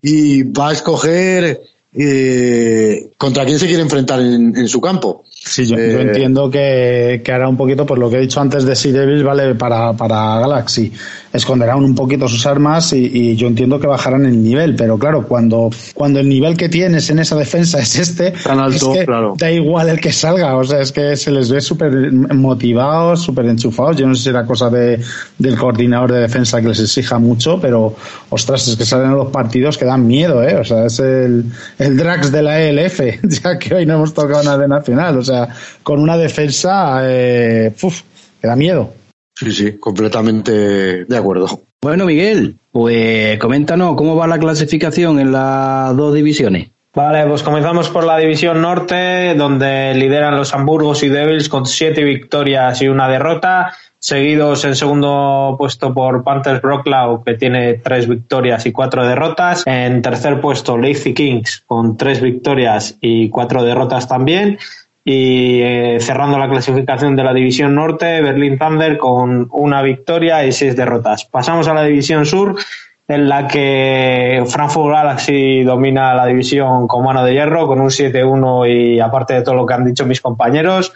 [0.01, 1.61] y va a escoger
[1.95, 5.25] eh, contra quién se quiere enfrentar en, en su campo.
[5.31, 8.41] Sí, yo, yo Eh, entiendo que, que hará un poquito, por lo que he dicho
[8.41, 10.91] antes de Sea Devils, vale para, para Galaxy.
[11.35, 15.27] Esconderán un poquito sus armas y, y yo entiendo que bajarán el nivel, pero claro,
[15.27, 19.05] cuando, cuando el nivel que tienes en esa defensa es este, Tan alto, es que
[19.05, 19.35] claro.
[19.37, 23.47] da igual el que salga, o sea, es que se les ve súper motivados, súper
[23.47, 23.97] enchufados.
[23.97, 25.01] Yo no sé si era cosa de,
[25.39, 27.95] del coordinador de defensa que les exija mucho, pero
[28.31, 30.57] ostras, es que salen los partidos que dan miedo, ¿eh?
[30.57, 31.45] O sea, es el,
[31.85, 35.23] el Drax de la ELF, ya que hoy no hemos tocado nada de nacional, o
[35.23, 35.49] sea,
[35.83, 38.03] con una defensa, eh, uf,
[38.41, 38.95] que da miedo.
[39.35, 41.61] Sí, sí, completamente de acuerdo.
[41.83, 46.71] Bueno, Miguel, pues coméntanos cómo va la clasificación en las dos divisiones.
[46.95, 52.05] Vale, pues comenzamos por la división norte, donde lideran los Hamburgos y Devils con siete
[52.05, 53.75] victorias y una derrota,
[54.05, 59.63] seguidos en segundo puesto por Panthers Brocklau, que tiene tres victorias y cuatro derrotas.
[59.65, 64.59] En tercer puesto, Lazy Kings, con tres victorias y cuatro derrotas también.
[65.07, 70.53] Y eh, cerrando la clasificación de la división norte, Berlin Thunder con una victoria y
[70.53, 71.25] seis derrotas.
[71.25, 72.57] Pasamos a la división sur,
[73.09, 78.69] en la que Frankfurt Galaxy domina la división con mano de hierro, con un 7-1
[78.69, 80.93] y aparte de todo lo que han dicho mis compañeros.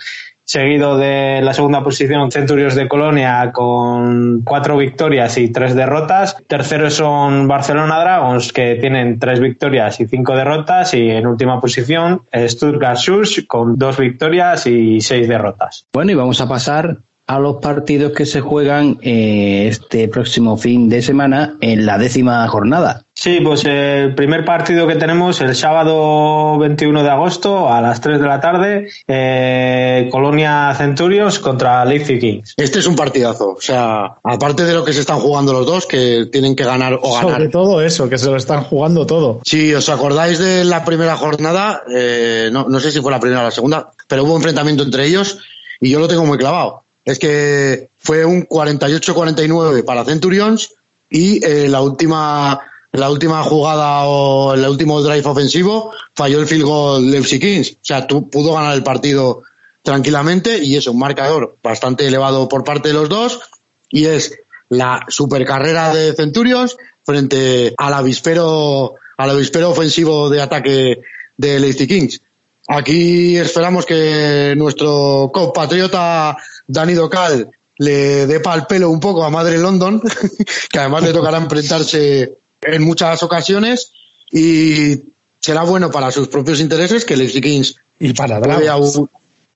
[0.50, 6.38] Seguido de la segunda posición, Centurios de Colonia con cuatro victorias y tres derrotas.
[6.46, 10.94] Terceros son Barcelona Dragons, que tienen tres victorias y cinco derrotas.
[10.94, 15.86] Y en última posición, Stuttgart Schuss con dos victorias y seis derrotas.
[15.92, 16.96] Bueno, y vamos a pasar
[17.28, 22.48] a los partidos que se juegan eh, este próximo fin de semana en la décima
[22.48, 23.04] jornada.
[23.12, 28.20] Sí, pues el primer partido que tenemos el sábado 21 de agosto a las 3
[28.20, 32.54] de la tarde, eh, Colonia Centurios contra Leipzig Kings.
[32.56, 33.50] Este es un partidazo.
[33.58, 36.94] O sea, aparte de lo que se están jugando los dos, que tienen que ganar
[36.94, 37.32] o ganar.
[37.32, 39.40] Sobre todo eso, que se lo están jugando todo.
[39.44, 43.42] Si os acordáis de la primera jornada, eh, no, no sé si fue la primera
[43.42, 45.38] o la segunda, pero hubo enfrentamiento entre ellos
[45.80, 46.84] y yo lo tengo muy clavado.
[47.08, 50.74] Es que fue un 48-49 para Centurions
[51.08, 52.60] y eh, la última
[52.92, 57.70] la última jugada o el último drive ofensivo falló el field goal Leipzig Kings.
[57.72, 59.42] O sea, tú pudo ganar el partido
[59.82, 63.40] tranquilamente y eso, un marcador bastante elevado por parte de los dos
[63.88, 64.38] y es
[64.68, 71.00] la supercarrera de Centurions frente al avispero al avispero ofensivo de ataque
[71.38, 72.20] de Leipzig Kings.
[72.68, 76.36] Aquí esperamos que nuestro compatriota
[76.68, 80.00] Dani Docal le dé pal pelo un poco a Madre London,
[80.70, 83.92] que además le tocará enfrentarse en muchas ocasiones
[84.30, 85.00] y
[85.40, 89.10] será bueno para sus propios intereses que Leipzig Kings Y para puede aún,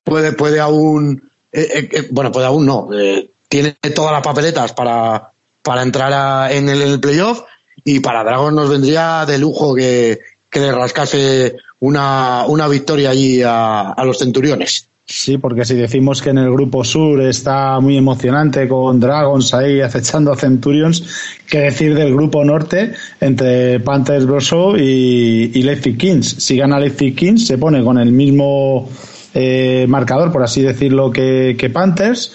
[0.05, 4.73] puede, puede aún, eh, eh, eh, bueno, puede aún no, eh, tiene todas las papeletas
[4.73, 5.31] para,
[5.63, 7.43] para entrar a- en, el, en el playoff
[7.85, 13.43] y para Dragons nos vendría de lujo que, que le rascase una, una victoria allí
[13.43, 14.89] a, a los centuriones.
[15.05, 19.81] Sí, porque si decimos que en el grupo sur está muy emocionante con Dragons ahí
[19.81, 21.05] acechando a Centurions,
[21.49, 26.37] ¿qué decir del grupo norte entre Panthers Broso y, y Leipzig Kings?
[26.39, 28.89] Si gana Leipzig Kings se pone con el mismo
[29.35, 32.33] eh, marcador, por así decirlo, que, que Panthers.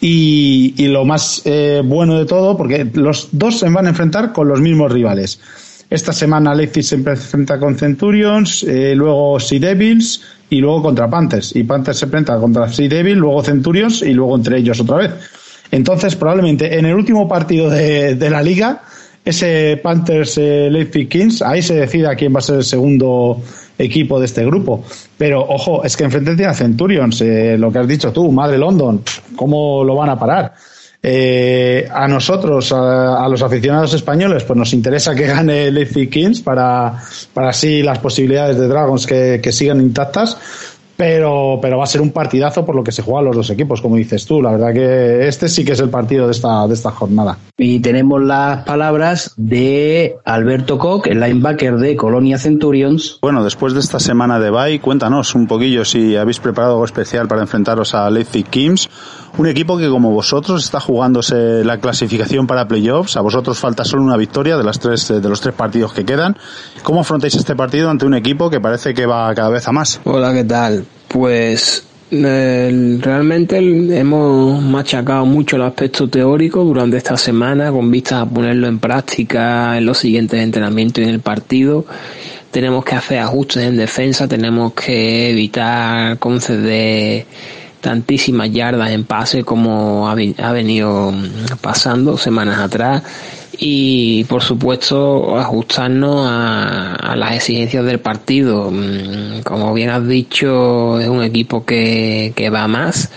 [0.00, 4.32] Y, y lo más eh, bueno de todo, porque los dos se van a enfrentar
[4.32, 5.40] con los mismos rivales.
[5.90, 10.20] Esta semana Leipzig se enfrenta con Centurions, eh, luego Sea Devils
[10.50, 11.56] y luego contra Panthers.
[11.56, 15.12] Y Panthers se enfrenta contra Sea Devils, luego Centurions y luego entre ellos otra vez.
[15.70, 18.82] Entonces, probablemente en el último partido de, la liga,
[19.24, 23.42] ese Panthers eh, Leipzig Kings, ahí se decida quién va a ser el segundo
[23.78, 24.84] equipo de este grupo.
[25.16, 29.02] Pero ojo, es que enfrente a Centurions, eh, lo que has dicho tú, madre London,
[29.36, 30.52] ¿cómo lo van a parar?
[31.02, 36.40] Eh, a nosotros, a, a los aficionados españoles, pues nos interesa que gane Leipzig Kings
[36.40, 36.94] para,
[37.32, 40.36] para así las posibilidades de Dragons que, que sigan intactas.
[40.96, 43.80] Pero, pero va a ser un partidazo por lo que se juegan los dos equipos,
[43.80, 44.42] como dices tú.
[44.42, 47.38] La verdad que este sí que es el partido de esta, de esta jornada.
[47.56, 53.20] Y tenemos las palabras de Alberto Koch, el linebacker de Colonia Centurions.
[53.22, 57.28] Bueno, después de esta semana de bye, cuéntanos un poquillo si habéis preparado algo especial
[57.28, 58.90] para enfrentaros a Leipzig Kings,
[59.38, 64.02] un equipo que como vosotros está jugándose la clasificación para playoffs, a vosotros falta solo
[64.02, 66.36] una victoria de las tres de los tres partidos que quedan.
[66.82, 70.00] ¿Cómo afrontáis este partido ante un equipo que parece que va cada vez a más?
[70.04, 70.84] Hola, ¿qué tal?
[71.06, 78.26] Pues el- realmente hemos machacado mucho el aspecto teórico durante esta semana con vistas a
[78.26, 81.84] ponerlo en práctica en los siguientes entrenamientos y en el partido.
[82.50, 87.26] Tenemos que hacer ajustes en defensa, tenemos que evitar conceder
[87.80, 91.12] tantísimas yardas en pase como ha, venido
[91.60, 93.02] pasando semanas atrás.
[93.60, 98.70] Y por supuesto ajustarnos a, las exigencias del partido.
[98.70, 103.10] Mm, como bien has dicho, es un equipo que, que va más.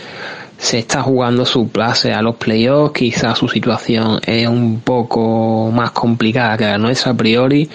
[0.58, 5.92] Se está jugando su place a los playoffs, quizás su situación es un poco más
[5.92, 7.68] complicada que la nuestra a priori,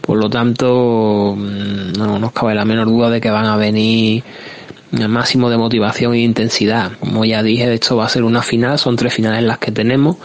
[0.00, 4.24] por lo tanto mm, no nos cabe la menor duda de que van a venir
[4.92, 6.92] el máximo de motivación e intensidad.
[6.98, 10.16] Como ya dije, esto va a ser una final, son tres finales las que tenemos.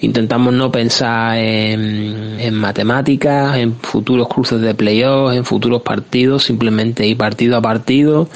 [0.00, 7.06] Intentamos no pensar en, en matemáticas, en futuros cruces de playoffs, en futuros partidos, simplemente
[7.06, 8.28] ir partido a partido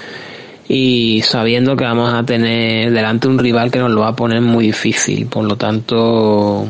[0.68, 4.40] y sabiendo que vamos a tener delante un rival que nos lo va a poner
[4.40, 5.26] muy difícil.
[5.26, 6.66] Por lo tanto,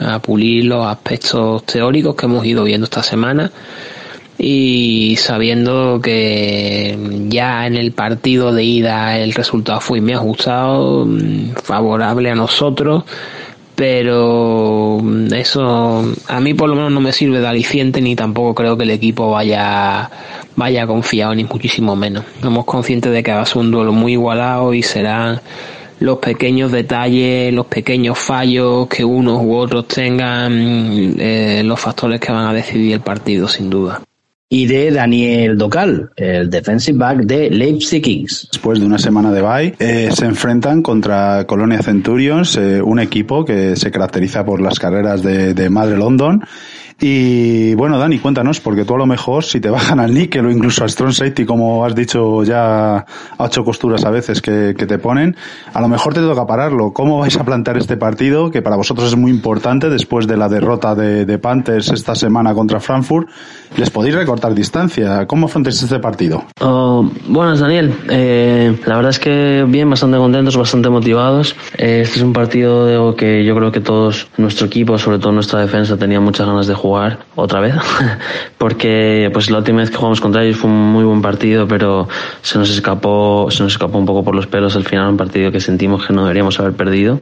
[0.00, 3.50] a pulir los aspectos teóricos que hemos ido viendo esta semana
[4.42, 11.56] y sabiendo que ya en el partido de ida el resultado fue muy ajustado, mm,
[11.62, 13.04] favorable a nosotros,
[13.76, 14.98] pero
[15.32, 18.84] eso a mí por lo menos no me sirve de aliciente ni tampoco creo que
[18.84, 20.10] el equipo vaya
[20.56, 22.24] vaya confiado ni muchísimo menos.
[22.42, 25.40] Somos conscientes de que va a ser un duelo muy igualado y serán
[26.00, 32.32] los pequeños detalles, los pequeños fallos que unos u otros tengan, eh, los factores que
[32.32, 34.00] van a decidir el partido, sin duda
[34.52, 38.48] y de Daniel Docal, el defensive back de Leipzig Kings.
[38.50, 43.44] Después de una semana de bye, eh, se enfrentan contra Colonia Centurions, eh, un equipo
[43.44, 46.42] que se caracteriza por las carreras de, de Madre London
[47.02, 50.50] y bueno, Dani, cuéntanos, porque tú a lo mejor si te bajan al níquel o
[50.50, 53.06] incluso a Strong Safety, como has dicho ya a
[53.38, 55.34] ocho costuras a veces que, te ponen,
[55.72, 56.92] a lo mejor te toca pararlo.
[56.92, 60.50] ¿Cómo vais a plantear este partido, que para vosotros es muy importante después de la
[60.50, 63.30] derrota de, Panthers esta semana contra Frankfurt?
[63.76, 65.26] ¿Les podéis recortar distancia?
[65.26, 66.44] ¿Cómo afrontáis este partido?
[66.60, 67.94] Oh, buenas, Daniel.
[68.10, 71.54] Eh, la verdad es que bien, bastante contentos, bastante motivados.
[71.78, 75.60] Eh, este es un partido que yo creo que todos, nuestro equipo, sobre todo nuestra
[75.60, 77.74] defensa, tenía muchas ganas de jugar otra vez,
[78.58, 82.08] porque pues la última vez que jugamos contra ellos fue un muy buen partido, pero
[82.42, 85.52] se nos escapó, se nos escapó un poco por los pelos al final, un partido
[85.52, 87.20] que sentimos que no deberíamos haber perdido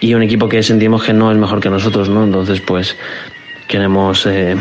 [0.00, 2.24] y un equipo que sentimos que no es mejor que nosotros, ¿no?
[2.24, 2.96] Entonces, pues
[3.68, 4.56] queremos eh,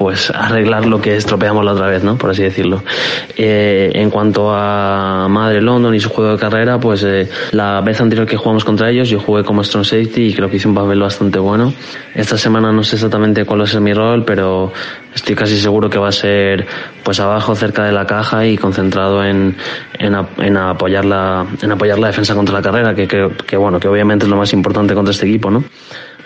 [0.00, 2.16] pues arreglar lo que estropeamos la otra vez, ¿no?
[2.16, 2.82] Por así decirlo.
[3.36, 8.00] Eh, en cuanto a Madre London y su juego de carrera, pues eh, la vez
[8.00, 10.74] anterior que jugamos contra ellos, yo jugué como strong safety y creo que hice un
[10.74, 11.74] papel bastante bueno.
[12.14, 14.72] Esta semana no sé exactamente cuál va a ser mi rol, pero
[15.14, 16.66] estoy casi seguro que va a ser
[17.02, 19.54] pues abajo, cerca de la caja y concentrado en,
[19.98, 23.88] en, apoyar la, en apoyar la defensa contra la carrera, que creo que bueno, que
[23.88, 25.62] obviamente es lo más importante contra este equipo, ¿no?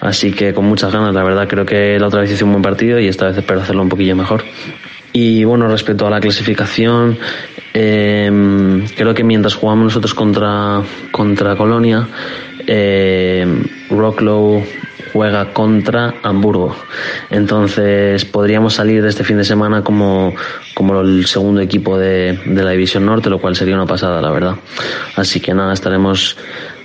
[0.04, 2.62] Así que con muchas ganas, la verdad, creo que la otra vez hice un buen
[2.62, 4.44] partido y esta vez espero hacerlo un poquillo mejor.
[5.14, 7.16] Y bueno, respecto a la clasificación,
[7.72, 12.06] eh, creo que mientras jugamos nosotros contra, contra Colonia,
[12.66, 13.46] eh,
[13.88, 14.62] Rocklow
[15.14, 16.76] juega contra Hamburgo.
[17.30, 20.34] Entonces podríamos salir de este fin de semana como,
[20.74, 24.30] como el segundo equipo de, de la División Norte, lo cual sería una pasada, la
[24.30, 24.56] verdad.
[25.16, 26.36] Así que nada, estaremos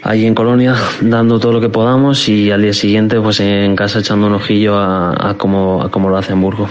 [0.03, 3.99] allí en Colonia dando todo lo que podamos y al día siguiente pues en casa
[3.99, 6.67] echando un ojillo a, a cómo, a cómo lo hace Hamburgo.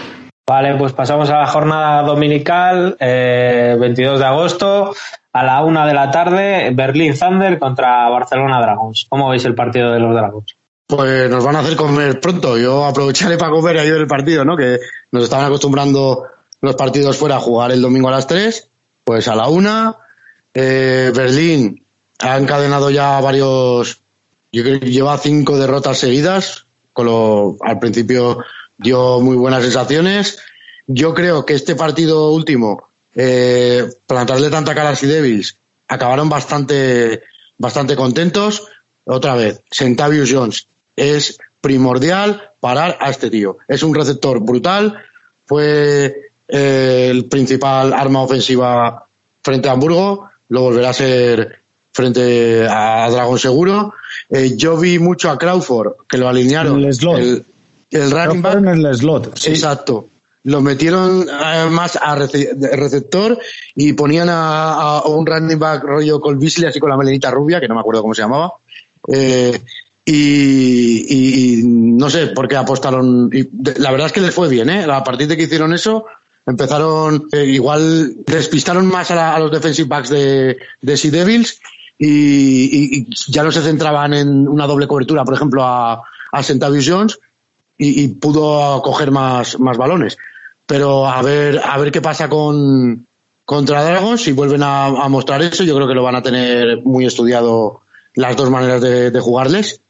[0.48, 4.94] Vale, pues pasamos a la jornada dominical, eh, 22 de agosto,
[5.30, 9.06] a la una de la tarde, Berlín Thunder contra Barcelona Dragons.
[9.10, 10.56] ¿Cómo veis el partido de los Dragons?
[10.86, 12.56] Pues nos van a hacer comer pronto.
[12.56, 14.56] Yo aprovecharé para comer ahí el partido, ¿no?
[14.56, 14.78] Que
[15.12, 16.24] nos estaban acostumbrando
[16.62, 18.70] los partidos fuera a jugar el domingo a las 3,
[19.04, 19.96] pues a la una.
[20.54, 21.84] Eh, Berlín
[22.18, 24.00] ha encadenado ya varios,
[24.52, 28.44] yo creo que lleva cinco derrotas seguidas, con lo, al principio
[28.76, 30.38] dio muy buenas sensaciones.
[30.86, 35.56] Yo creo que este partido último, eh, plantarle tanta cara a Devils,
[35.86, 37.22] acabaron bastante,
[37.56, 38.66] bastante contentos.
[39.04, 40.66] Otra vez, Centavius Jones
[40.96, 43.58] es primordial parar a este tío.
[43.68, 44.98] Es un receptor brutal,
[45.44, 49.06] fue eh, el principal arma ofensiva
[49.42, 51.57] frente a Hamburgo, lo volverá a ser
[51.98, 53.94] frente a Dragón Seguro.
[54.30, 56.84] Eh, yo vi mucho a Crawford, que lo alinearon.
[56.84, 57.18] El slot.
[57.90, 58.58] El, running back.
[58.58, 59.36] En el slot.
[59.46, 60.06] Exacto.
[60.44, 61.26] Lo metieron
[61.72, 63.36] más a receptor
[63.74, 67.66] y ponían a, un running back rollo Col Beasley, así con la melenita rubia, que
[67.66, 68.54] no me acuerdo cómo se llamaba.
[69.12, 69.60] Eh,
[70.06, 73.28] y, no sé por qué apostaron.
[73.78, 74.84] la verdad es que les fue bien, ¿eh?
[74.84, 76.06] A partir de que hicieron eso,
[76.46, 81.60] empezaron, eh, igual despistaron más a, los defensive backs de, de Sea Devils
[81.98, 87.18] y, ya no se centraban en una doble cobertura, por ejemplo, a, a Jones
[87.76, 90.16] y, pudo coger más, más balones.
[90.66, 93.06] Pero a ver, a ver qué pasa con,
[93.44, 95.64] contra Dragons y vuelven a, a mostrar eso.
[95.64, 97.82] Yo creo que lo van a tener muy estudiado
[98.14, 99.80] las dos maneras de, de jugarles.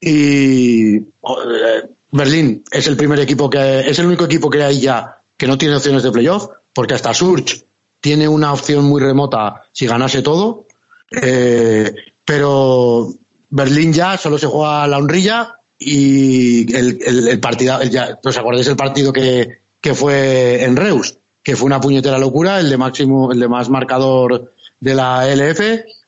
[0.00, 5.20] Y eh, Berlín es el primer equipo que es el único equipo que hay ya
[5.36, 7.64] que no tiene opciones de playoff, porque hasta Surge
[8.00, 10.66] tiene una opción muy remota si ganase todo.
[11.10, 11.94] Eh,
[12.24, 13.08] pero
[13.50, 18.76] Berlín ya solo se juega la honrilla y el, el, partido, ya, ¿os acordáis el
[18.76, 21.18] partido que, que fue en Reus?
[21.42, 25.60] Que fue una puñetera locura, el de máximo, el de más marcador de la LF.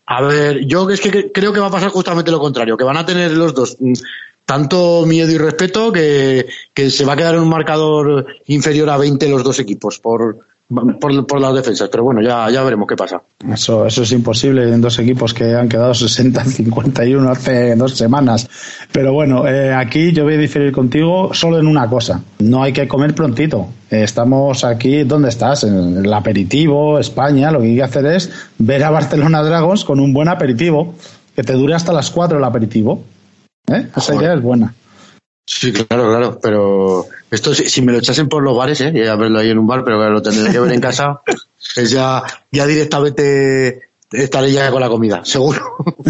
[0.06, 2.96] A ver, yo es que creo que va a pasar justamente lo contrario, que van
[2.96, 3.92] a tener los dos mm,
[4.44, 8.96] tanto miedo y respeto que, que se va a quedar en un marcador inferior a
[8.96, 10.38] 20 los dos equipos por,
[10.68, 11.88] por, por las defensas.
[11.88, 13.22] Pero bueno, ya, ya veremos qué pasa.
[13.52, 18.48] Eso, eso es imposible en dos equipos que han quedado 60-51 hace dos semanas.
[18.92, 22.22] Pero bueno, eh, aquí yo voy a diferir contigo solo en una cosa.
[22.38, 23.68] No hay que comer prontito.
[23.90, 25.64] Eh, estamos aquí, ¿dónde estás?
[25.64, 27.50] En el aperitivo, España.
[27.50, 30.94] Lo que hay que hacer es ver a Barcelona Dragons con un buen aperitivo.
[31.34, 33.04] Que te dure hasta las 4 el aperitivo.
[33.68, 33.88] ¿Eh?
[33.94, 34.72] Esa idea es buena.
[35.46, 38.92] Sí, claro, claro, pero esto si, si me lo echasen por los bares, ¿eh?
[38.92, 41.20] Ya verlo ahí en un bar, pero claro, lo tendré que ver en casa,
[41.76, 45.60] es ya, ya directamente estaré ya con la comida, seguro.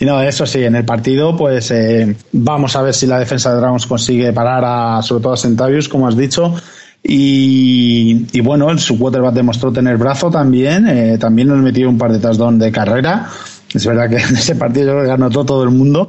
[0.00, 3.50] Y no, eso sí, en el partido, pues eh, vamos a ver si la defensa
[3.52, 6.54] de Dragons consigue parar a, sobre todo a Centavius, como has dicho.
[7.02, 10.86] Y, y bueno, su quarterback demostró tener brazo también.
[10.88, 13.28] eh, también nos metió un par de touchdowns de carrera.
[13.74, 16.08] Es verdad que en ese partido yo creo que anotó todo el mundo.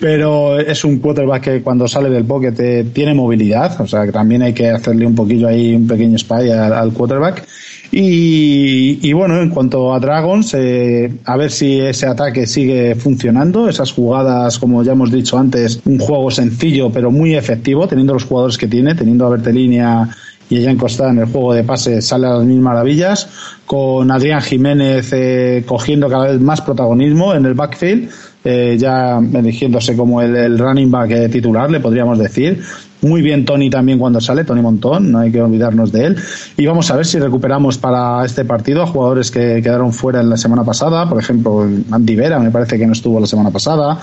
[0.00, 3.78] Pero es un quarterback que cuando sale del pocket eh, tiene movilidad.
[3.80, 7.46] O sea que también hay que hacerle un poquillo ahí, un pequeño spy al, quarterback.
[7.92, 13.68] Y, y, bueno, en cuanto a Dragons, eh, a ver si ese ataque sigue funcionando.
[13.68, 18.24] Esas jugadas, como ya hemos dicho antes, un juego sencillo pero muy efectivo, teniendo los
[18.24, 20.08] jugadores que tiene, teniendo a Bertelinia
[20.50, 23.28] y ella Costa en el juego de pase sale a las mil maravillas,
[23.66, 28.10] con Adrián Jiménez eh, cogiendo cada vez más protagonismo en el backfield,
[28.44, 32.62] eh, ya eligiéndose como el, el running back eh, titular, le podríamos decir.
[33.02, 36.16] Muy bien Tony también cuando sale, Tony Montón, no hay que olvidarnos de él.
[36.56, 40.28] Y vamos a ver si recuperamos para este partido a jugadores que quedaron fuera en
[40.28, 43.98] la semana pasada, por ejemplo, Andy Vera me parece que no estuvo la semana pasada,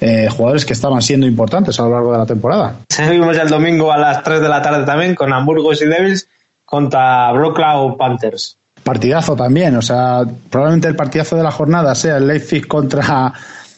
[0.00, 2.76] eh, jugadores que estaban siendo importantes a lo largo de la temporada.
[2.90, 6.28] Seguimos el domingo a las 3 de la tarde también con Hamburgos y Devils
[6.66, 8.58] contra Brooklow Panthers.
[8.84, 13.32] Partidazo también, o sea, probablemente el partidazo de la jornada sea el Leipzig contra,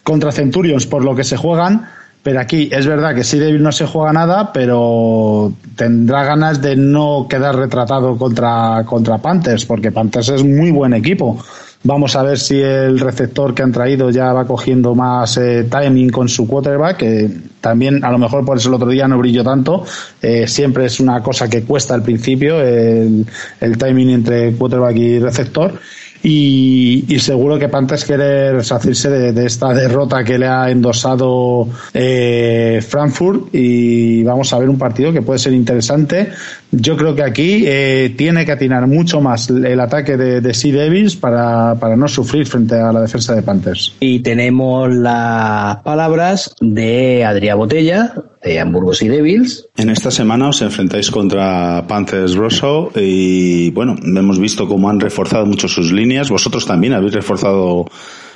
[0.05, 1.88] contra Centurions por lo que se juegan,
[2.22, 6.76] pero aquí es verdad que sí Devil no se juega nada, pero tendrá ganas de
[6.76, 11.38] no quedar retratado contra, contra Panthers, porque Panthers es muy buen equipo.
[11.86, 16.09] Vamos a ver si el receptor que han traído ya va cogiendo más eh, timing
[16.09, 17.30] con su quarterback, que
[17.61, 19.84] también a lo mejor por eso el otro día no brilló tanto.
[20.22, 23.26] Eh, siempre es una cosa que cuesta al principio, el,
[23.61, 25.78] el timing entre quarterback y receptor.
[26.27, 32.83] Y, seguro que Panthers quiere resarcirse de, de, esta derrota que le ha endosado eh,
[32.87, 36.31] Frankfurt y vamos a ver un partido que puede ser interesante.
[36.77, 40.72] Yo creo que aquí eh, tiene que atinar mucho más el ataque de, de Sea
[40.72, 43.95] Devils para, para no sufrir frente a la defensa de Panthers.
[44.01, 49.66] Y tenemos las palabras de Adrià Botella, de Hamburgos y Devils.
[49.77, 55.47] En esta semana os enfrentáis contra Panthers Rosso y bueno, hemos visto cómo han reforzado
[55.47, 56.31] mucho sus líneas.
[56.31, 57.87] Vosotros también habéis reforzado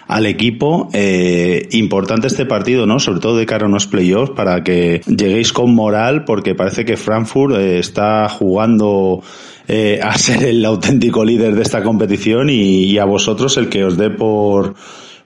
[0.09, 0.89] al equipo.
[0.93, 2.99] Eh, importante este partido, ¿no?
[2.99, 6.97] Sobre todo de cara a unos playoffs para que lleguéis con moral porque parece que
[6.97, 9.23] Frankfurt eh, está jugando
[9.69, 13.85] eh, a ser el auténtico líder de esta competición y, y a vosotros el que
[13.85, 14.75] os dé por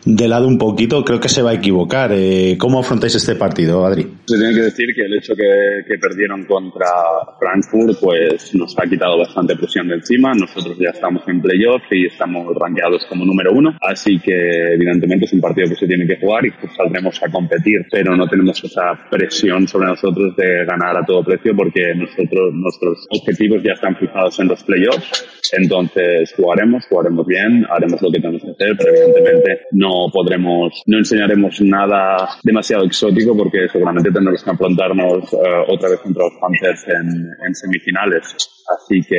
[0.05, 2.11] de lado un poquito, creo que se va a equivocar.
[2.13, 4.03] Eh, ¿Cómo afrontáis este partido, Adri?
[4.27, 6.87] Se tiene que decir que el hecho que, que, perdieron contra
[7.39, 10.33] Frankfurt pues nos ha quitado bastante presión de encima.
[10.35, 13.77] Nosotros ya estamos en playoff y estamos rankeados como número uno.
[13.81, 17.31] Así que evidentemente es un partido que se tiene que jugar y pues saldremos a
[17.31, 17.87] competir.
[17.91, 23.07] Pero no tenemos esa presión sobre nosotros de ganar a todo precio porque nosotros, nuestros
[23.11, 25.43] objetivos ya están fijados en los playoffs.
[25.53, 30.83] Entonces jugaremos, jugaremos bien, haremos lo que tenemos que hacer, pero evidentemente no no podremos,
[30.87, 36.35] no enseñaremos nada demasiado exótico porque seguramente tendremos que afrontarnos uh, otra vez contra los
[36.41, 38.35] Panthers en, semifinales.
[38.75, 39.19] Así que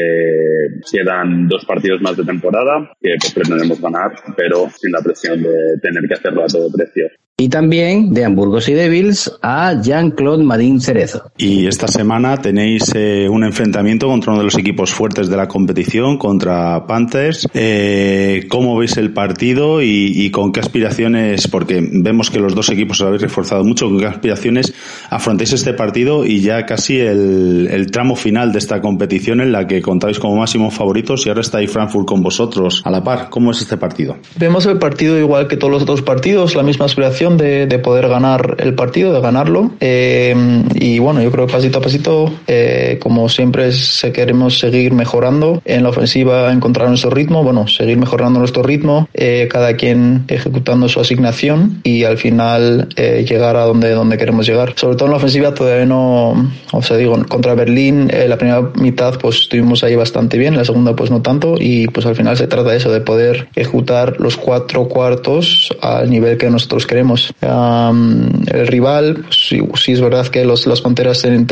[0.91, 6.07] quedan dos partidos más de temporada que pretendemos ganar, pero sin la presión de tener
[6.07, 7.07] que hacerlo a todo precio.
[7.35, 11.31] Y también de Hamburgos y Devils a Jean-Claude Madín Cerezo.
[11.35, 15.47] Y esta semana tenéis eh, un enfrentamiento contra uno de los equipos fuertes de la
[15.47, 17.47] competición, contra Panthers.
[17.55, 21.47] Eh, ¿Cómo veis el partido y, y, con qué aspiraciones?
[21.47, 23.87] Porque vemos que los dos equipos os habéis reforzado mucho.
[23.87, 24.71] ¿Con qué aspiraciones
[25.09, 29.65] afrontáis este partido y ya casi el, el tramo final de esta competición en la
[29.65, 33.31] que contáis como máximos favoritos y ahora está ahí Frankfurt con vosotros a la par?
[33.31, 34.17] ¿Cómo es este partido?
[34.37, 38.07] Vemos el partido igual que todos los otros partidos, la misma aspiración de, de, poder
[38.09, 39.71] ganar el partido, de ganarlo.
[39.79, 40.35] Eh,
[40.75, 45.61] y bueno, yo creo que pasito a pasito, eh, como siempre, se queremos seguir mejorando
[45.65, 50.89] en la ofensiva, encontrar nuestro ritmo, bueno, seguir mejorando nuestro ritmo, eh, cada quien ejecutando
[50.89, 54.73] su asignación y al final llegar a donde, donde queremos llegar.
[54.75, 59.17] Sobre todo en la ofensiva todavía no, o sea, digo, contra Berlín, la primera mitad
[59.19, 62.47] pues estuvimos ahí bastante bien, la segunda pues no tanto y pues al final se
[62.47, 67.12] trata de eso, de poder ejecutar los cuatro cuartos al nivel que nosotros queremos.
[67.41, 71.45] Um, el rival, sí, sí, es verdad que los, las Panteras traen,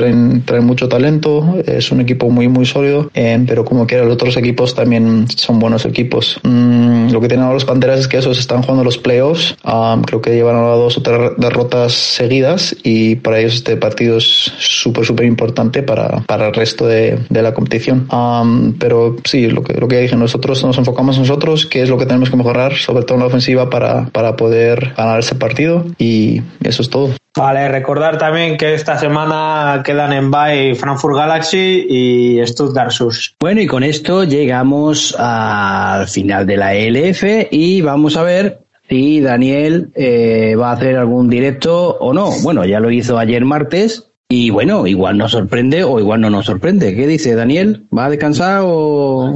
[0.43, 4.37] traen, mucho talento, es un equipo muy, muy sólido, eh, pero como quiera, los otros
[4.37, 6.39] equipos también son buenos equipos.
[6.43, 10.01] Mm, lo que tienen ahora los Panteras es que esos están jugando los playoffs, um,
[10.01, 14.51] creo que llevan ahora dos o tres derrotas seguidas y para ellos este partido es
[14.59, 18.07] súper, súper importante para, para el resto de, de la competición.
[18.11, 21.97] Um, pero sí, lo que, lo que dije, nosotros nos enfocamos nosotros, qué es lo
[21.97, 25.50] que tenemos que mejorar, sobre todo en la ofensiva para, para poder ganar ese partido
[25.51, 27.09] partido y eso es todo.
[27.35, 33.35] Vale, recordar también que esta semana quedan en bye Frankfurt Galaxy y Stuttgart Sus.
[33.39, 39.21] Bueno, y con esto llegamos al final de la ELF y vamos a ver si
[39.21, 42.31] Daniel eh, va a hacer algún directo o no.
[42.43, 46.45] Bueno, ya lo hizo ayer martes y bueno, igual nos sorprende o igual no nos
[46.45, 46.95] sorprende.
[46.95, 47.85] ¿Qué dice Daniel?
[47.97, 49.35] ¿Va a descansar o...?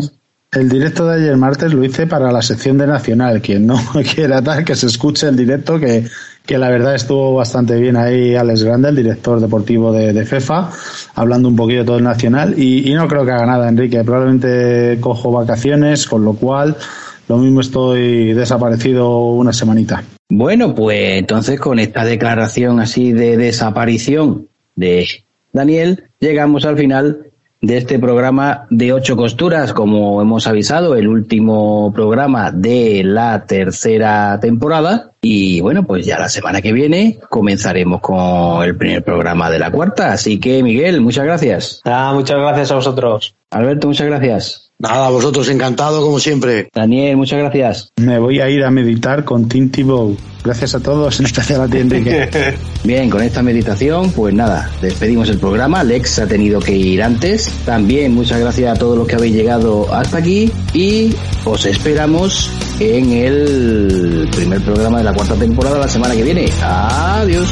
[0.56, 3.42] El directo de ayer martes lo hice para la sección de Nacional.
[3.42, 3.78] Quien no
[4.16, 6.06] quiera tal, que se escuche el directo, que,
[6.46, 10.72] que la verdad estuvo bastante bien ahí Alex Grande, el director deportivo de, de FEFA,
[11.14, 12.58] hablando un poquito de todo el Nacional.
[12.58, 14.02] Y, y, no creo que haga nada, Enrique.
[14.06, 16.78] Probablemente cojo vacaciones, con lo cual
[17.28, 20.04] lo mismo estoy desaparecido una semanita.
[20.30, 25.06] Bueno, pues entonces con esta declaración así de desaparición de
[25.52, 27.25] Daniel, llegamos al final
[27.66, 34.40] de este programa de ocho costuras, como hemos avisado, el último programa de la tercera
[34.40, 35.12] temporada.
[35.22, 39.72] Y bueno, pues ya la semana que viene comenzaremos con el primer programa de la
[39.72, 40.14] cuarta.
[40.14, 41.82] Así que, Miguel, muchas gracias.
[41.86, 43.36] Ah, muchas gracias a vosotros.
[43.50, 44.65] Alberto, muchas gracias.
[44.78, 46.70] Nada, vosotros encantado como siempre.
[46.74, 47.92] Daniel, muchas gracias.
[47.96, 50.18] Me voy a ir a meditar con Tinty Bow.
[50.44, 52.30] Gracias a todos, en especial a ti, Enrique.
[52.84, 55.84] Bien, con esta meditación, pues nada, despedimos el programa.
[55.84, 57.50] Lex ha tenido que ir antes.
[57.66, 61.16] También muchas gracias a todos los que habéis llegado hasta aquí y
[61.46, 66.50] os esperamos en el primer programa de la cuarta temporada la semana que viene.
[66.62, 67.50] Adiós.